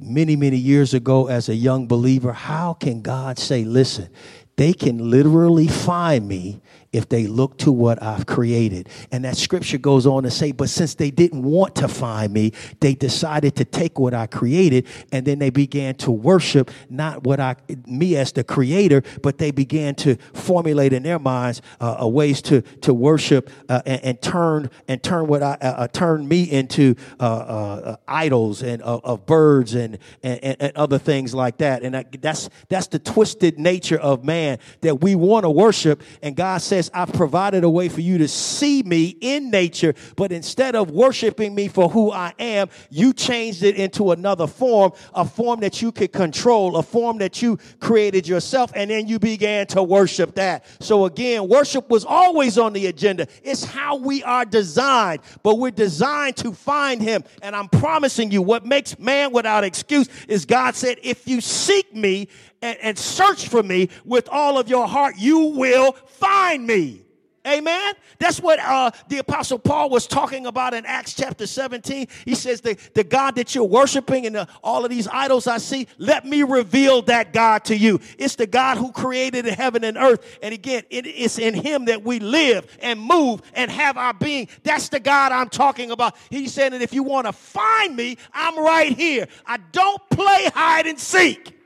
many, 0.01 0.35
many 0.37 0.57
years 0.57 0.95
ago 0.95 1.29
as 1.29 1.49
a 1.49 1.55
young 1.55 1.87
believer, 1.87 2.33
how 2.33 2.75
can 2.75 3.03
God 3.03 3.39
say, 3.39 3.65
listen, 3.65 4.09
they 4.57 4.73
can 4.73 5.11
literally 5.11 5.69
find 5.69 6.27
me 6.27 6.61
if 6.92 7.09
they 7.09 7.26
look 7.26 7.57
to 7.59 7.70
what 7.70 8.03
I've 8.03 8.26
created. 8.26 8.88
And 9.12 9.24
that 9.24 9.37
scripture 9.37 9.79
goes 9.79 10.07
on 10.07 10.24
to 10.24 10.31
say, 10.31 10.53
but 10.53 10.68
since 10.68 10.94
they 10.94 11.11
didn't 11.11 11.42
want 11.42 11.76
to 11.76 11.88
find 11.88 12.33
me, 12.33 12.53
they 12.81 12.94
decided 12.94 13.57
to 13.57 13.64
take 13.64 13.98
what 13.98 14.12
I 14.12 14.26
created 14.26 14.87
and 15.12 15.24
then 15.24 15.38
they 15.38 15.50
began 15.50 15.94
to 15.96 16.11
worship 16.11 16.70
not 16.88 17.22
what 17.24 17.38
I, 17.38 17.57
me 17.87 18.16
as 18.16 18.33
the 18.33 18.42
creator, 18.42 19.03
but 19.22 19.38
they 19.38 19.50
began 19.50 19.94
to 19.96 20.16
formulate 20.35 20.92
in 20.92 21.03
their 21.03 21.18
minds 21.18 21.62
uh, 21.81 22.07
ways 22.09 22.42
to, 22.42 22.62
to 22.62 22.92
worship 22.92 23.50
uh, 23.68 23.83
and, 23.87 24.05
and, 24.05 24.22
turn, 24.22 24.70
and 24.88 25.03
turn 25.03 25.26
what 25.26 25.42
I, 25.42 25.53
uh, 25.61 25.66
uh 25.66 25.88
turn 25.88 26.26
me 26.26 26.42
into 26.44 26.96
uh, 27.20 27.24
uh, 27.24 27.96
idols 28.09 28.62
and 28.62 28.83
of 28.83 29.26
birds 29.26 29.74
and, 29.74 29.98
and, 30.22 30.57
and 30.61 30.76
other 30.76 30.98
things 30.98 31.35
like 31.35 31.59
that. 31.59 31.83
And 31.83 32.07
that's, 32.20 32.48
that's 32.68 32.88
the 32.88 32.98
twisted 32.98 33.59
nature 33.59 33.98
of 33.98 34.24
man 34.24 34.59
that 34.81 35.00
we 35.00 35.14
want 35.14 35.44
to 35.44 35.50
worship. 35.50 36.03
And 36.22 36.35
God 36.35 36.59
says, 36.62 36.80
says, 36.83 36.90
I've 36.95 37.12
provided 37.12 37.64
a 37.64 37.71
way 37.71 37.88
for 37.88 38.01
you 38.01 38.19
to 38.19 38.29
see 38.29 38.83
me 38.83 39.16
in 39.21 39.51
nature, 39.51 39.95
but 40.16 40.33
instead 40.33 40.75
of 40.75 40.90
worshiping 40.90 41.55
me 41.55 41.69
for 41.69 41.88
who 41.88 42.11
I 42.11 42.33
am, 42.38 42.69
you 42.90 43.12
changed 43.12 43.62
it 43.62 43.77
into 43.77 44.12
another 44.12 44.47
form, 44.47 44.93
a 45.14 45.25
form 45.25 45.61
that 45.61 45.83
you 45.83 45.93
could 45.93 46.12
control, 46.12 46.77
a 46.77 46.83
form 46.83 47.19
that 47.19 47.43
you 47.43 47.59
created 47.81 48.27
yourself, 48.27 48.73
and 48.75 48.90
then 48.90 49.07
you 49.07 49.19
began 49.19 49.66
to 49.69 49.83
worship 49.83 50.35
that. 50.37 50.64
So 50.81 51.05
again, 51.05 51.49
worship 51.49 51.88
was 51.90 52.05
always 52.05 52.59
on 52.59 52.73
the 52.73 52.87
agenda. 52.87 53.27
It's 53.43 53.64
how 53.64 53.97
we 53.97 54.23
are 54.23 54.45
designed, 54.45 55.21
but 55.43 55.59
we're 55.59 55.71
designed 55.71 56.37
to 56.38 56.53
find 56.53 57.03
him. 57.03 57.25
And 57.43 57.55
I'm 57.55 57.69
promising 57.69 58.31
you, 58.31 58.43
what 58.43 58.64
makes 58.64 58.99
man 58.99 59.33
without 59.33 59.64
excuse 59.64 60.09
is 60.29 60.45
God 60.47 60.75
said, 60.75 60.99
if 61.03 61.29
you 61.29 61.40
seek 61.40 61.95
me 61.95 62.29
and, 62.62 62.79
and 62.81 62.99
search 62.99 63.49
for 63.49 63.62
me 63.62 63.88
with 64.05 64.29
all 64.29 64.59
of 64.59 64.68
your 64.68 64.87
heart, 64.87 65.14
you 65.18 65.46
will 65.46 65.92
find 65.92 66.66
me. 66.66 67.05
Amen. 67.46 67.94
That's 68.18 68.38
what 68.38 68.61
uh, 68.61 68.90
the 69.09 69.18
Apostle 69.18 69.59
Paul 69.59 69.88
was 69.88 70.07
talking 70.07 70.44
about 70.44 70.75
in 70.75 70.85
Acts 70.85 71.14
chapter 71.14 71.46
17. 71.46 72.07
He 72.27 72.35
says, 72.35 72.61
The, 72.61 72.77
the 72.92 73.03
God 73.03 73.37
that 73.37 73.55
you're 73.55 73.64
worshiping 73.64 74.27
and 74.27 74.37
the, 74.37 74.49
all 74.62 74.85
of 74.85 74.90
these 74.90 75.09
idols 75.09 75.46
I 75.46 75.57
see, 75.57 75.87
let 75.96 76.27
me 76.27 76.42
reveal 76.42 77.01
that 77.03 77.33
God 77.33 77.64
to 77.64 77.77
you. 77.77 77.99
It's 78.18 78.37
the 78.37 78.46
God 78.46 78.77
who 78.77 78.92
created 78.92 79.46
heaven 79.46 79.85
and 79.85 79.96
earth. 79.96 80.38
And 80.42 80.53
again, 80.53 80.83
it 80.90 81.07
is 81.07 81.38
in 81.38 81.55
Him 81.55 81.87
that 81.87 82.05
we 82.05 82.18
live 82.18 82.77
and 82.83 83.01
move 83.01 83.40
and 83.55 83.70
have 83.70 83.96
our 83.96 84.12
being. 84.12 84.49
That's 84.62 84.90
the 84.90 85.01
God 85.01 85.33
I'm 85.33 85.49
talking 85.49 85.92
about. 85.92 86.16
He 86.29 86.46
said 86.46 86.75
that 86.75 86.83
if 86.83 86.92
you 86.92 87.03
want 87.03 87.27
to 87.27 87.33
find 87.33 87.96
me, 87.96 88.18
I'm 88.35 88.62
right 88.62 88.92
here. 88.94 89.29
I 89.46 89.57
don't 89.73 90.03
play 90.11 90.51
hide 90.53 90.87
and 90.87 91.01
seek. 91.01 91.60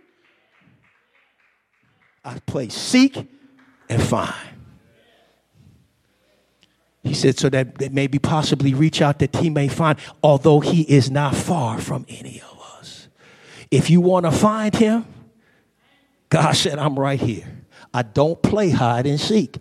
I 2.24 2.38
play 2.46 2.68
seek 2.68 3.28
and 3.88 4.02
find. 4.02 4.34
He 7.02 7.12
said, 7.12 7.38
so 7.38 7.50
that, 7.50 7.76
that 7.78 7.92
maybe 7.92 8.18
possibly 8.18 8.72
reach 8.72 9.02
out 9.02 9.18
that 9.18 9.36
he 9.36 9.50
may 9.50 9.68
find, 9.68 9.98
although 10.22 10.60
he 10.60 10.82
is 10.82 11.10
not 11.10 11.34
far 11.34 11.78
from 11.78 12.06
any 12.08 12.40
of 12.40 12.58
us. 12.78 13.08
If 13.70 13.90
you 13.90 14.00
want 14.00 14.24
to 14.24 14.32
find 14.32 14.74
him, 14.74 15.04
God 16.30 16.52
said, 16.52 16.78
I'm 16.78 16.98
right 16.98 17.20
here. 17.20 17.46
I 17.92 18.02
don't 18.02 18.42
play 18.42 18.70
hide 18.70 19.06
and 19.06 19.20
seek. 19.20 19.58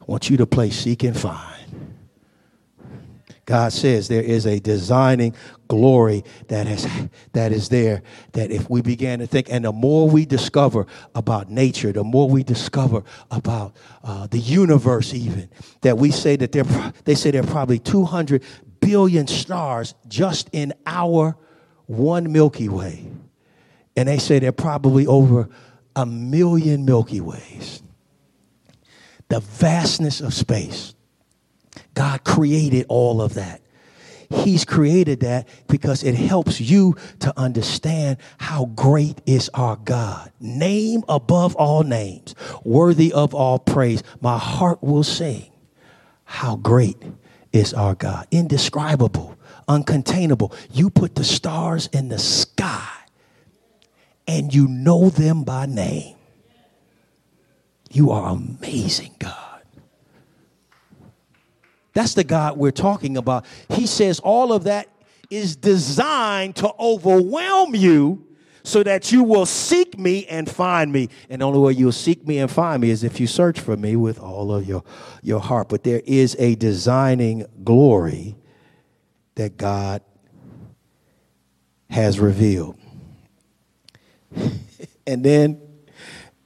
I 0.00 0.04
want 0.06 0.28
you 0.28 0.36
to 0.38 0.46
play 0.46 0.70
seek 0.70 1.04
and 1.04 1.16
find. 1.16 1.55
God 3.46 3.72
says 3.72 4.08
there 4.08 4.22
is 4.22 4.44
a 4.44 4.58
designing 4.60 5.34
glory 5.68 6.24
that 6.48 6.66
is 6.66 6.86
that 7.32 7.52
is 7.52 7.68
there 7.68 8.02
that 8.32 8.50
if 8.50 8.68
we 8.68 8.82
began 8.82 9.20
to 9.20 9.26
think 9.26 9.48
and 9.50 9.64
the 9.64 9.72
more 9.72 10.08
we 10.08 10.24
discover 10.24 10.86
about 11.14 11.50
nature 11.50 11.92
the 11.92 12.04
more 12.04 12.28
we 12.28 12.42
discover 12.42 13.02
about 13.30 13.74
uh, 14.04 14.26
the 14.26 14.38
universe 14.38 15.14
even 15.14 15.48
that 15.80 15.96
we 15.96 16.10
say 16.10 16.36
that 16.36 16.52
there 16.52 16.64
they 17.04 17.14
say 17.14 17.30
there 17.30 17.42
are 17.42 17.46
probably 17.46 17.78
200 17.78 18.42
billion 18.80 19.26
stars 19.26 19.94
just 20.08 20.48
in 20.52 20.72
our 20.86 21.36
one 21.86 22.32
milky 22.32 22.68
way. 22.68 23.06
And 23.96 24.08
they 24.08 24.18
say 24.18 24.38
there 24.38 24.50
are 24.50 24.52
probably 24.52 25.06
over 25.06 25.48
a 25.94 26.04
million 26.04 26.84
milky 26.84 27.20
ways. 27.20 27.82
The 29.28 29.40
vastness 29.40 30.20
of 30.20 30.34
space 30.34 30.94
God 31.94 32.24
created 32.24 32.86
all 32.88 33.20
of 33.20 33.34
that. 33.34 33.60
He's 34.28 34.64
created 34.64 35.20
that 35.20 35.48
because 35.68 36.02
it 36.02 36.14
helps 36.14 36.60
you 36.60 36.96
to 37.20 37.32
understand 37.38 38.18
how 38.38 38.66
great 38.66 39.20
is 39.24 39.48
our 39.54 39.76
God. 39.76 40.32
Name 40.40 41.04
above 41.08 41.54
all 41.56 41.84
names, 41.84 42.34
worthy 42.64 43.12
of 43.12 43.34
all 43.34 43.58
praise. 43.58 44.02
My 44.20 44.38
heart 44.38 44.82
will 44.82 45.04
sing. 45.04 45.46
How 46.24 46.56
great 46.56 46.96
is 47.52 47.72
our 47.72 47.94
God. 47.94 48.26
Indescribable, 48.32 49.38
uncontainable. 49.68 50.52
You 50.72 50.90
put 50.90 51.14
the 51.14 51.24
stars 51.24 51.88
in 51.92 52.08
the 52.08 52.18
sky 52.18 52.88
and 54.26 54.52
you 54.52 54.66
know 54.66 55.08
them 55.08 55.44
by 55.44 55.66
name. 55.66 56.16
You 57.90 58.10
are 58.10 58.30
amazing, 58.30 59.14
God. 59.20 59.45
That's 61.96 62.12
the 62.12 62.24
God 62.24 62.58
we're 62.58 62.72
talking 62.72 63.16
about. 63.16 63.46
He 63.70 63.86
says 63.86 64.20
all 64.20 64.52
of 64.52 64.64
that 64.64 64.90
is 65.30 65.56
designed 65.56 66.54
to 66.56 66.70
overwhelm 66.78 67.74
you 67.74 68.26
so 68.62 68.82
that 68.82 69.12
you 69.12 69.22
will 69.22 69.46
seek 69.46 69.98
me 69.98 70.26
and 70.26 70.46
find 70.46 70.92
me. 70.92 71.08
And 71.30 71.40
the 71.40 71.46
only 71.46 71.58
way 71.58 71.72
you'll 71.72 71.92
seek 71.92 72.26
me 72.28 72.36
and 72.36 72.50
find 72.50 72.82
me 72.82 72.90
is 72.90 73.02
if 73.02 73.18
you 73.18 73.26
search 73.26 73.60
for 73.60 73.78
me 73.78 73.96
with 73.96 74.18
all 74.18 74.52
of 74.52 74.68
your, 74.68 74.84
your 75.22 75.40
heart. 75.40 75.70
But 75.70 75.84
there 75.84 76.02
is 76.04 76.36
a 76.38 76.54
designing 76.56 77.46
glory 77.64 78.36
that 79.36 79.56
God 79.56 80.02
has 81.88 82.20
revealed. 82.20 82.76
and 85.06 85.24
then, 85.24 85.62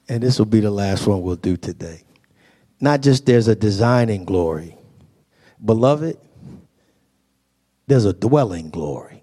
and 0.08 0.22
this 0.22 0.38
will 0.38 0.46
be 0.46 0.60
the 0.60 0.70
last 0.70 1.08
one 1.08 1.22
we'll 1.22 1.34
do 1.34 1.56
today. 1.56 2.04
Not 2.80 3.02
just 3.02 3.26
there's 3.26 3.48
a 3.48 3.56
designing 3.56 4.24
glory, 4.24 4.76
Beloved, 5.64 6.18
there's 7.86 8.04
a 8.04 8.12
dwelling 8.12 8.70
glory. 8.70 9.22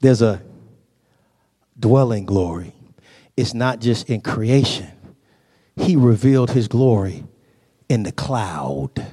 There's 0.00 0.22
a 0.22 0.42
dwelling 1.78 2.24
glory. 2.24 2.74
It's 3.36 3.54
not 3.54 3.80
just 3.80 4.08
in 4.08 4.20
creation, 4.20 4.90
He 5.76 5.96
revealed 5.96 6.50
His 6.50 6.68
glory 6.68 7.24
in 7.88 8.04
the 8.04 8.12
cloud. 8.12 9.06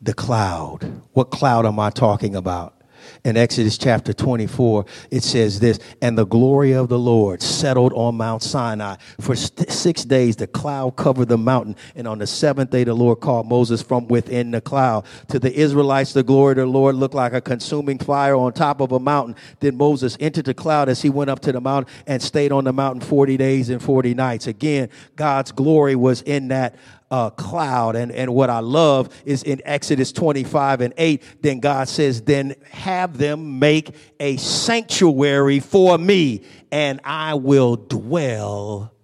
The 0.00 0.14
cloud. 0.14 1.02
What 1.12 1.30
cloud 1.30 1.64
am 1.66 1.78
I 1.78 1.90
talking 1.90 2.34
about? 2.34 2.81
In 3.24 3.36
Exodus 3.36 3.78
chapter 3.78 4.12
24, 4.12 4.86
it 5.10 5.22
says 5.22 5.60
this, 5.60 5.78
and 6.00 6.16
the 6.16 6.26
glory 6.26 6.72
of 6.72 6.88
the 6.88 6.98
Lord 6.98 7.42
settled 7.42 7.92
on 7.94 8.16
Mount 8.16 8.42
Sinai. 8.42 8.96
For 9.20 9.36
st- 9.36 9.70
six 9.70 10.04
days, 10.04 10.36
the 10.36 10.46
cloud 10.46 10.96
covered 10.96 11.28
the 11.28 11.38
mountain. 11.38 11.76
And 11.94 12.08
on 12.08 12.18
the 12.18 12.26
seventh 12.26 12.70
day, 12.70 12.84
the 12.84 12.94
Lord 12.94 13.20
called 13.20 13.46
Moses 13.46 13.82
from 13.82 14.08
within 14.08 14.50
the 14.50 14.60
cloud. 14.60 15.04
To 15.28 15.38
the 15.38 15.52
Israelites, 15.52 16.12
the 16.12 16.22
glory 16.22 16.52
of 16.52 16.56
the 16.58 16.66
Lord 16.66 16.94
looked 16.94 17.14
like 17.14 17.32
a 17.32 17.40
consuming 17.40 17.98
fire 17.98 18.34
on 18.34 18.52
top 18.52 18.80
of 18.80 18.92
a 18.92 19.00
mountain. 19.00 19.36
Then 19.60 19.76
Moses 19.76 20.16
entered 20.20 20.46
the 20.46 20.54
cloud 20.54 20.88
as 20.88 21.02
he 21.02 21.10
went 21.10 21.30
up 21.30 21.40
to 21.40 21.52
the 21.52 21.60
mountain 21.60 21.92
and 22.06 22.22
stayed 22.22 22.52
on 22.52 22.64
the 22.64 22.72
mountain 22.72 23.00
40 23.00 23.36
days 23.36 23.68
and 23.70 23.82
40 23.82 24.14
nights. 24.14 24.46
Again, 24.46 24.88
God's 25.16 25.52
glory 25.52 25.96
was 25.96 26.22
in 26.22 26.48
that 26.48 26.76
uh, 27.12 27.28
cloud. 27.30 27.94
And, 27.94 28.10
and 28.10 28.34
what 28.34 28.48
I 28.48 28.60
love 28.60 29.10
is 29.26 29.42
in 29.42 29.60
Exodus 29.66 30.10
25 30.12 30.80
and 30.80 30.94
8, 30.96 31.42
then 31.42 31.60
God 31.60 31.88
says, 31.88 32.22
Then 32.22 32.56
have 32.70 33.18
them 33.18 33.58
make 33.58 33.94
a 34.18 34.38
sanctuary 34.38 35.60
for 35.60 35.98
me, 35.98 36.42
and 36.72 37.00
I 37.04 37.34
will 37.34 37.76
dwell 37.76 38.94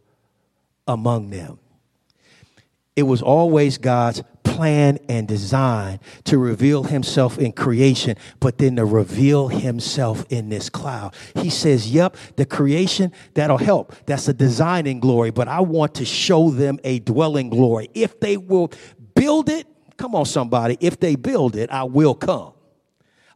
among 0.89 1.29
them. 1.29 1.59
It 2.97 3.03
was 3.03 3.21
always 3.21 3.77
God's 3.77 4.23
plan 4.59 4.99
and 5.09 5.29
design 5.29 6.01
to 6.25 6.37
reveal 6.37 6.83
himself 6.83 7.39
in 7.39 7.53
creation, 7.53 8.17
but 8.41 8.59
then 8.59 8.75
to 8.75 8.85
reveal 8.85 9.47
himself 9.47 10.25
in 10.31 10.49
this 10.49 10.69
cloud. 10.69 11.15
He 11.37 11.49
says, 11.49 11.89
Yep, 11.93 12.17
the 12.35 12.45
creation, 12.45 13.13
that'll 13.35 13.59
help. 13.59 13.95
That's 14.07 14.27
a 14.27 14.35
designing 14.35 14.99
glory, 14.99 15.31
but 15.31 15.47
I 15.47 15.61
want 15.61 15.95
to 15.95 16.05
show 16.05 16.51
them 16.51 16.81
a 16.83 16.99
dwelling 16.99 17.51
glory. 17.51 17.89
If 17.95 18.19
they 18.19 18.37
will 18.37 18.73
build 19.15 19.49
it, 19.49 19.69
come 19.97 20.17
on, 20.17 20.27
somebody, 20.27 20.77
if 20.81 20.99
they 20.99 21.15
build 21.15 21.55
it, 21.55 21.71
I 21.71 21.85
will 21.85 22.17
come. 22.17 22.53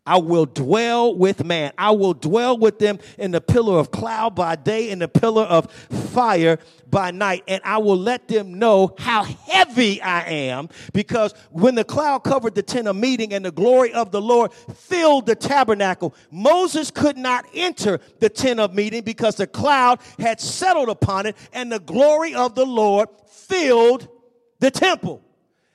I 0.05 0.18
will 0.18 0.46
dwell 0.46 1.14
with 1.14 1.44
man. 1.44 1.72
I 1.78 1.92
will 1.92 2.14
dwell 2.14 2.59
with 2.59 2.80
them 2.80 2.98
in 3.18 3.30
the 3.30 3.40
pillar 3.40 3.78
of 3.78 3.92
cloud 3.92 4.34
by 4.34 4.57
day 4.57 4.90
and 4.90 5.00
the 5.00 5.07
pillar 5.07 5.44
of 5.44 5.70
fire 6.12 6.59
by 6.90 7.12
night. 7.12 7.44
And 7.46 7.62
I 7.64 7.78
will 7.78 7.96
let 7.96 8.26
them 8.26 8.59
know 8.59 8.96
how 8.98 9.22
heavy 9.22 10.03
I 10.03 10.22
am 10.22 10.70
because 10.92 11.34
when 11.50 11.76
the 11.76 11.84
cloud 11.84 12.20
covered 12.24 12.57
the 12.57 12.64
tent 12.64 12.88
of 12.88 12.96
meeting 12.96 13.32
and 13.32 13.44
the 13.44 13.53
glory 13.53 13.92
of 13.92 14.11
the 14.11 14.20
Lord 14.20 14.53
filled 14.53 15.26
the 15.26 15.36
tabernacle, 15.36 16.16
Moses 16.32 16.90
could 16.90 17.16
not 17.16 17.46
enter 17.55 18.00
the 18.18 18.28
tent 18.28 18.59
of 18.59 18.74
meeting 18.74 19.05
because 19.05 19.36
the 19.36 19.46
cloud 19.46 20.00
had 20.18 20.40
settled 20.40 20.88
upon 20.88 21.26
it 21.26 21.36
and 21.53 21.70
the 21.70 21.80
glory 21.80 22.34
of 22.34 22.57
the 22.57 22.66
Lord 22.66 23.09
filled 23.28 24.09
the 24.59 24.70
temple. 24.70 25.22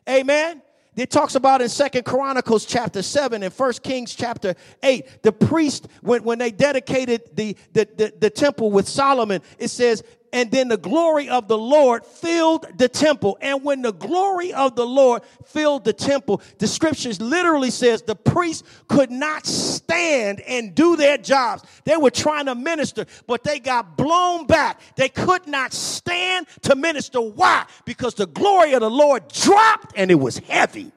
Amen. 0.10 0.62
It 0.98 1.12
talks 1.12 1.36
about 1.36 1.62
in 1.62 1.70
Second 1.70 2.06
Chronicles 2.06 2.66
chapter 2.66 3.04
7 3.04 3.44
and 3.44 3.54
First 3.54 3.84
Kings 3.84 4.16
chapter 4.16 4.56
8. 4.82 5.22
The 5.22 5.32
priest, 5.32 5.88
when, 6.02 6.24
when 6.24 6.40
they 6.40 6.50
dedicated 6.50 7.22
the, 7.36 7.56
the, 7.74 7.88
the, 7.96 8.14
the 8.20 8.30
temple 8.32 8.72
with 8.72 8.90
Solomon, 8.90 9.44
it 9.60 9.68
says, 9.68 10.04
and 10.34 10.52
then 10.52 10.68
the 10.68 10.78
glory 10.78 11.30
of 11.30 11.48
the 11.48 11.58
Lord 11.58 12.06
filled 12.06 12.66
the 12.78 12.90
temple. 12.90 13.38
And 13.42 13.64
when 13.64 13.82
the 13.82 13.94
glory 13.94 14.54
of 14.54 14.76
the 14.76 14.86
Lord 14.86 15.24
filled 15.46 15.86
the 15.86 15.94
temple, 15.94 16.42
the 16.58 16.68
scriptures 16.68 17.22
literally 17.22 17.72
says 17.72 18.02
the 18.02 18.16
priests 18.16 18.68
could 18.88 19.12
not 19.12 19.46
stand 19.46 20.42
and 20.42 20.76
do 20.76 20.96
their 20.96 21.18
jobs. 21.18 21.64
They 21.86 21.98
were 21.98 22.12
trying 22.12 22.48
to 22.48 22.56
minister, 22.56 23.06
but 23.26 23.44
they 23.44 23.60
got 23.60 23.98
blown 23.98 24.46
back. 24.48 24.82
They 24.96 25.10
could 25.10 25.48
not 25.48 25.74
stand 25.74 26.48
to 26.64 26.76
minister. 26.76 27.22
Why? 27.22 27.66
Because 27.86 28.16
the 28.16 28.28
glory 28.28 28.74
of 28.74 28.82
the 28.82 28.92
Lord 28.92 29.28
dropped 29.30 29.94
and 29.96 30.12
it 30.12 30.16
was 30.16 30.38
heavy. 30.40 30.92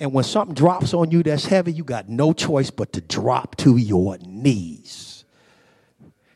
And 0.00 0.12
when 0.12 0.24
something 0.24 0.54
drops 0.54 0.94
on 0.94 1.10
you 1.10 1.22
that's 1.22 1.44
heavy, 1.44 1.72
you 1.72 1.82
got 1.82 2.08
no 2.08 2.32
choice 2.32 2.70
but 2.70 2.92
to 2.92 3.00
drop 3.00 3.56
to 3.56 3.76
your 3.76 4.16
knees. 4.18 5.07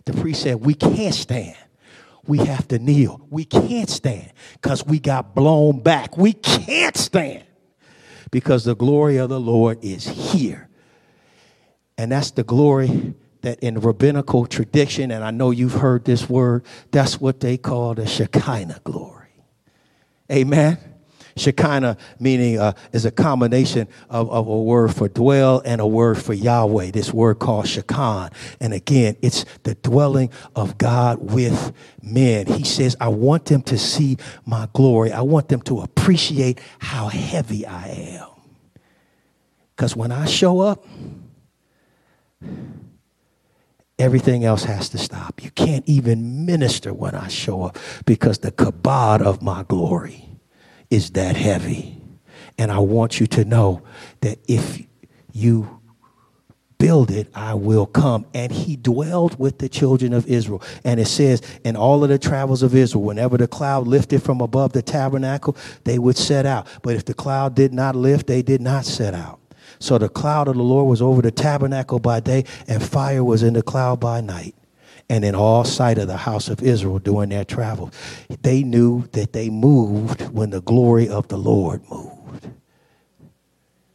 The 0.05 0.12
priest 0.12 0.42
said, 0.42 0.64
We 0.64 0.74
can't 0.74 1.14
stand 1.14 1.57
we 2.26 2.38
have 2.38 2.68
to 2.68 2.78
kneel. 2.78 3.20
We 3.30 3.44
can't 3.44 3.90
stand 3.90 4.32
because 4.55 4.86
we 4.86 4.98
got 5.00 5.34
blown 5.34 5.80
back. 5.80 6.16
We 6.16 6.32
can't 6.32 6.96
stand 6.96 7.44
because 8.30 8.64
the 8.64 8.76
glory 8.76 9.16
of 9.16 9.28
the 9.28 9.40
Lord 9.40 9.78
is 9.82 10.07
here. 10.07 10.68
And 11.98 12.12
that's 12.12 12.30
the 12.30 12.44
glory 12.44 13.14
that 13.42 13.59
in 13.59 13.80
rabbinical 13.80 14.46
tradition, 14.46 15.11
and 15.11 15.24
I 15.24 15.32
know 15.32 15.50
you've 15.50 15.74
heard 15.74 16.05
this 16.05 16.28
word, 16.28 16.64
that's 16.92 17.20
what 17.20 17.40
they 17.40 17.57
call 17.57 17.94
the 17.94 18.07
Shekinah 18.07 18.80
glory. 18.84 19.18
Amen. 20.30 20.78
Shekinah 21.36 21.96
meaning 22.18 22.58
uh, 22.58 22.74
is 22.92 23.04
a 23.04 23.10
combination 23.10 23.88
of, 24.10 24.30
of 24.30 24.46
a 24.46 24.62
word 24.62 24.94
for 24.94 25.08
dwell 25.08 25.62
and 25.64 25.80
a 25.80 25.86
word 25.86 26.22
for 26.22 26.34
Yahweh. 26.34 26.90
This 26.90 27.12
word 27.12 27.38
called 27.38 27.68
Shekinah. 27.68 28.30
And 28.60 28.72
again, 28.72 29.16
it's 29.22 29.44
the 29.62 29.74
dwelling 29.76 30.30
of 30.54 30.78
God 30.78 31.18
with 31.32 31.72
men. 32.02 32.46
He 32.46 32.64
says, 32.64 32.96
I 33.00 33.08
want 33.08 33.46
them 33.46 33.62
to 33.62 33.78
see 33.78 34.18
my 34.44 34.68
glory. 34.72 35.12
I 35.12 35.22
want 35.22 35.48
them 35.48 35.62
to 35.62 35.80
appreciate 35.80 36.60
how 36.78 37.08
heavy 37.08 37.66
I 37.66 37.88
am. 37.88 38.28
Because 39.74 39.96
when 39.96 40.12
I 40.12 40.26
show 40.26 40.60
up, 40.60 40.86
everything 43.98 44.44
else 44.44 44.64
has 44.64 44.88
to 44.90 44.98
stop. 44.98 45.42
You 45.42 45.50
can't 45.50 45.84
even 45.88 46.44
minister 46.44 46.92
when 46.92 47.14
I 47.14 47.28
show 47.28 47.62
up 47.62 47.78
because 48.04 48.40
the 48.40 48.52
kabod 48.52 49.22
of 49.22 49.42
my 49.42 49.62
glory 49.62 50.31
is 50.93 51.12
that 51.12 51.36
heavy. 51.36 51.97
And 52.59 52.70
I 52.70 52.78
want 52.78 53.18
you 53.18 53.26
to 53.28 53.47
know 53.47 53.82
that 54.20 54.38
if 54.47 54.82
you 55.32 55.80
build 56.76 57.11
it, 57.11 57.28
I 57.34 57.55
will 57.55 57.86
come. 57.86 58.26
And 58.34 58.53
he 58.53 58.76
dwelled 58.76 59.38
with 59.38 59.59
the 59.59 59.70
children 59.70 60.12
of 60.12 60.26
Israel. 60.26 60.62
And 60.84 61.01
it 61.01 61.07
says, 61.07 61.40
in 61.64 61.76
all 61.76 62.05
of 62.05 62.11
the 62.11 62.18
travels 62.18 62.62
of 62.62 62.74
Israel, 62.74 63.05
whenever 63.05 63.38
the 63.38 63.49
cloud 63.49 63.86
lifted 63.86 64.22
from 64.22 64.43
above 64.43 64.74
the 64.74 64.82
tabernacle, 64.82 65.57
they 65.84 65.99
would 65.99 66.18
set 66.18 66.45
out. 66.45 66.66
But 66.82 66.95
if 66.95 67.07
the 67.07 67.14
cloud 67.14 67.55
did 67.55 67.72
not 67.72 67.97
lift, 67.97 68.26
they 68.26 68.43
did 68.43 68.61
not 68.61 68.84
set 68.84 69.14
out. 69.14 69.40
So 69.78 69.97
the 69.97 70.11
cloud 70.11 70.47
of 70.47 70.57
the 70.57 70.62
Lord 70.62 70.88
was 70.88 71.01
over 71.01 71.22
the 71.22 71.30
tabernacle 71.30 72.01
by 72.01 72.20
day, 72.20 72.45
and 72.68 72.82
fire 72.82 73.24
was 73.24 73.43
in 73.43 73.55
the 73.55 73.62
cloud 73.62 73.99
by 73.99 74.20
night 74.20 74.55
and 75.09 75.24
in 75.24 75.34
all 75.34 75.64
sight 75.64 75.98
of 75.98 76.07
the 76.07 76.16
house 76.16 76.48
of 76.48 76.62
Israel 76.62 76.98
during 76.98 77.30
their 77.30 77.44
travel. 77.44 77.90
They 78.42 78.62
knew 78.62 79.07
that 79.12 79.32
they 79.32 79.50
moved 79.50 80.28
when 80.30 80.50
the 80.50 80.61
glory 80.61 81.09
of 81.09 81.28
the 81.28 81.36
Lord 81.36 81.82
moved. 81.90 82.48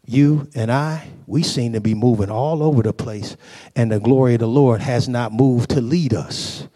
You 0.06 0.48
and 0.56 0.72
I, 0.72 1.10
we 1.26 1.44
seem 1.44 1.74
to 1.74 1.82
be 1.82 1.94
moving 1.94 2.30
all 2.30 2.64
over 2.64 2.82
the 2.82 2.94
place, 2.94 3.36
and 3.76 3.92
the 3.92 4.00
glory 4.00 4.36
of 4.36 4.40
the 4.40 4.48
Lord 4.48 4.80
has 4.80 5.10
not 5.10 5.34
moved 5.34 5.72
to 5.72 5.82
lead 5.82 6.14
us. 6.14 6.68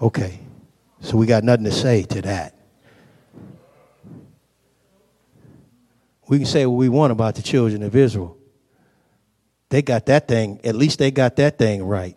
Okay, 0.00 0.40
so 1.00 1.16
we 1.16 1.26
got 1.26 1.44
nothing 1.44 1.64
to 1.64 1.72
say 1.72 2.02
to 2.04 2.22
that. 2.22 2.56
We 6.26 6.38
can 6.38 6.46
say 6.46 6.64
what 6.64 6.76
we 6.76 6.88
want 6.88 7.12
about 7.12 7.34
the 7.34 7.42
children 7.42 7.82
of 7.82 7.94
Israel. 7.94 8.38
They 9.72 9.80
got 9.80 10.04
that 10.04 10.28
thing, 10.28 10.60
at 10.64 10.74
least 10.74 10.98
they 10.98 11.10
got 11.10 11.36
that 11.36 11.56
thing 11.56 11.82
right. 11.82 12.14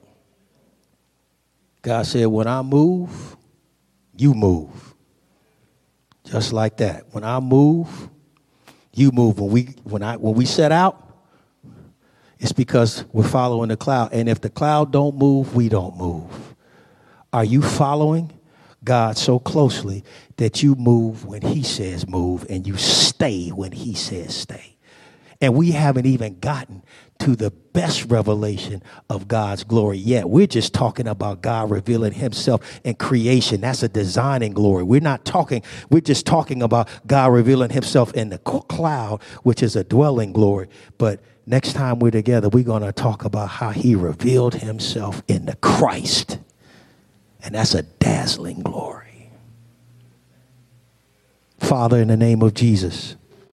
God 1.81 2.05
said, 2.05 2.27
When 2.27 2.47
I 2.47 2.61
move, 2.61 3.37
you 4.13 4.33
move. 4.33 4.93
Just 6.25 6.51
like 6.51 6.75
that. 6.77 7.05
When 7.11 7.23
I 7.23 7.39
move, 7.39 8.09
you 8.93 9.09
move. 9.13 9.39
When 9.39 9.51
we 9.51 9.63
when 9.83 10.03
I 10.03 10.17
when 10.17 10.33
we 10.33 10.45
set 10.45 10.73
out, 10.73 11.01
it's 12.39 12.51
because 12.51 13.05
we're 13.13 13.23
following 13.23 13.69
the 13.69 13.77
cloud. 13.77 14.09
And 14.11 14.27
if 14.27 14.41
the 14.41 14.49
cloud 14.49 14.91
don't 14.91 15.15
move, 15.15 15.55
we 15.55 15.69
don't 15.69 15.95
move. 15.95 16.55
Are 17.31 17.45
you 17.45 17.61
following 17.61 18.37
God 18.83 19.17
so 19.17 19.39
closely 19.39 20.03
that 20.35 20.61
you 20.61 20.75
move 20.75 21.25
when 21.25 21.41
he 21.41 21.63
says 21.63 22.05
move 22.05 22.45
and 22.49 22.67
you 22.67 22.75
stay 22.75 23.47
when 23.47 23.71
he 23.71 23.93
says 23.93 24.35
stay? 24.35 24.74
And 25.45 25.53
we 25.53 25.73
haven't 25.73 26.07
even 26.07 26.39
gotten 26.39 26.81
to 27.19 27.35
the 27.35 27.51
best 27.51 28.05
revelation 28.05 28.81
of 29.11 29.27
God's 29.27 29.63
glory 29.63 29.99
yet. 29.99 30.27
We're 30.27 30.47
just 30.47 30.73
talking 30.73 31.07
about 31.07 31.43
God 31.43 31.69
revealing 31.69 32.13
himself 32.13 32.81
in 32.83 32.95
creation. 32.95 33.61
That's 33.61 33.83
a 33.83 33.87
designing 33.87 34.53
glory. 34.53 34.81
We're 34.81 35.01
not 35.01 35.23
talking, 35.23 35.61
we're 35.91 36.01
just 36.01 36.25
talking 36.25 36.63
about 36.63 36.89
God 37.05 37.31
revealing 37.31 37.69
himself 37.69 38.11
in 38.15 38.29
the 38.29 38.39
cloud, 38.39 39.21
which 39.43 39.61
is 39.61 39.75
a 39.75 39.83
dwelling 39.83 40.33
glory. 40.33 40.67
But 40.97 41.19
next 41.45 41.73
time 41.73 41.99
we're 41.99 42.09
together, 42.09 42.49
we're 42.49 42.63
going 42.63 42.81
to 42.81 42.91
talk 42.91 43.23
about 43.23 43.49
how 43.49 43.69
he 43.69 43.93
revealed 43.93 44.55
himself 44.55 45.21
in 45.27 45.45
the 45.45 45.57
Christ. 45.57 46.39
And 47.43 47.53
that's 47.53 47.75
a 47.75 47.83
dazzling 47.83 48.61
glory. 48.61 49.29
Father, 51.59 51.99
in 51.99 52.07
the 52.07 52.17
name 52.17 52.41
of 52.41 52.55
Jesus. 52.55 53.15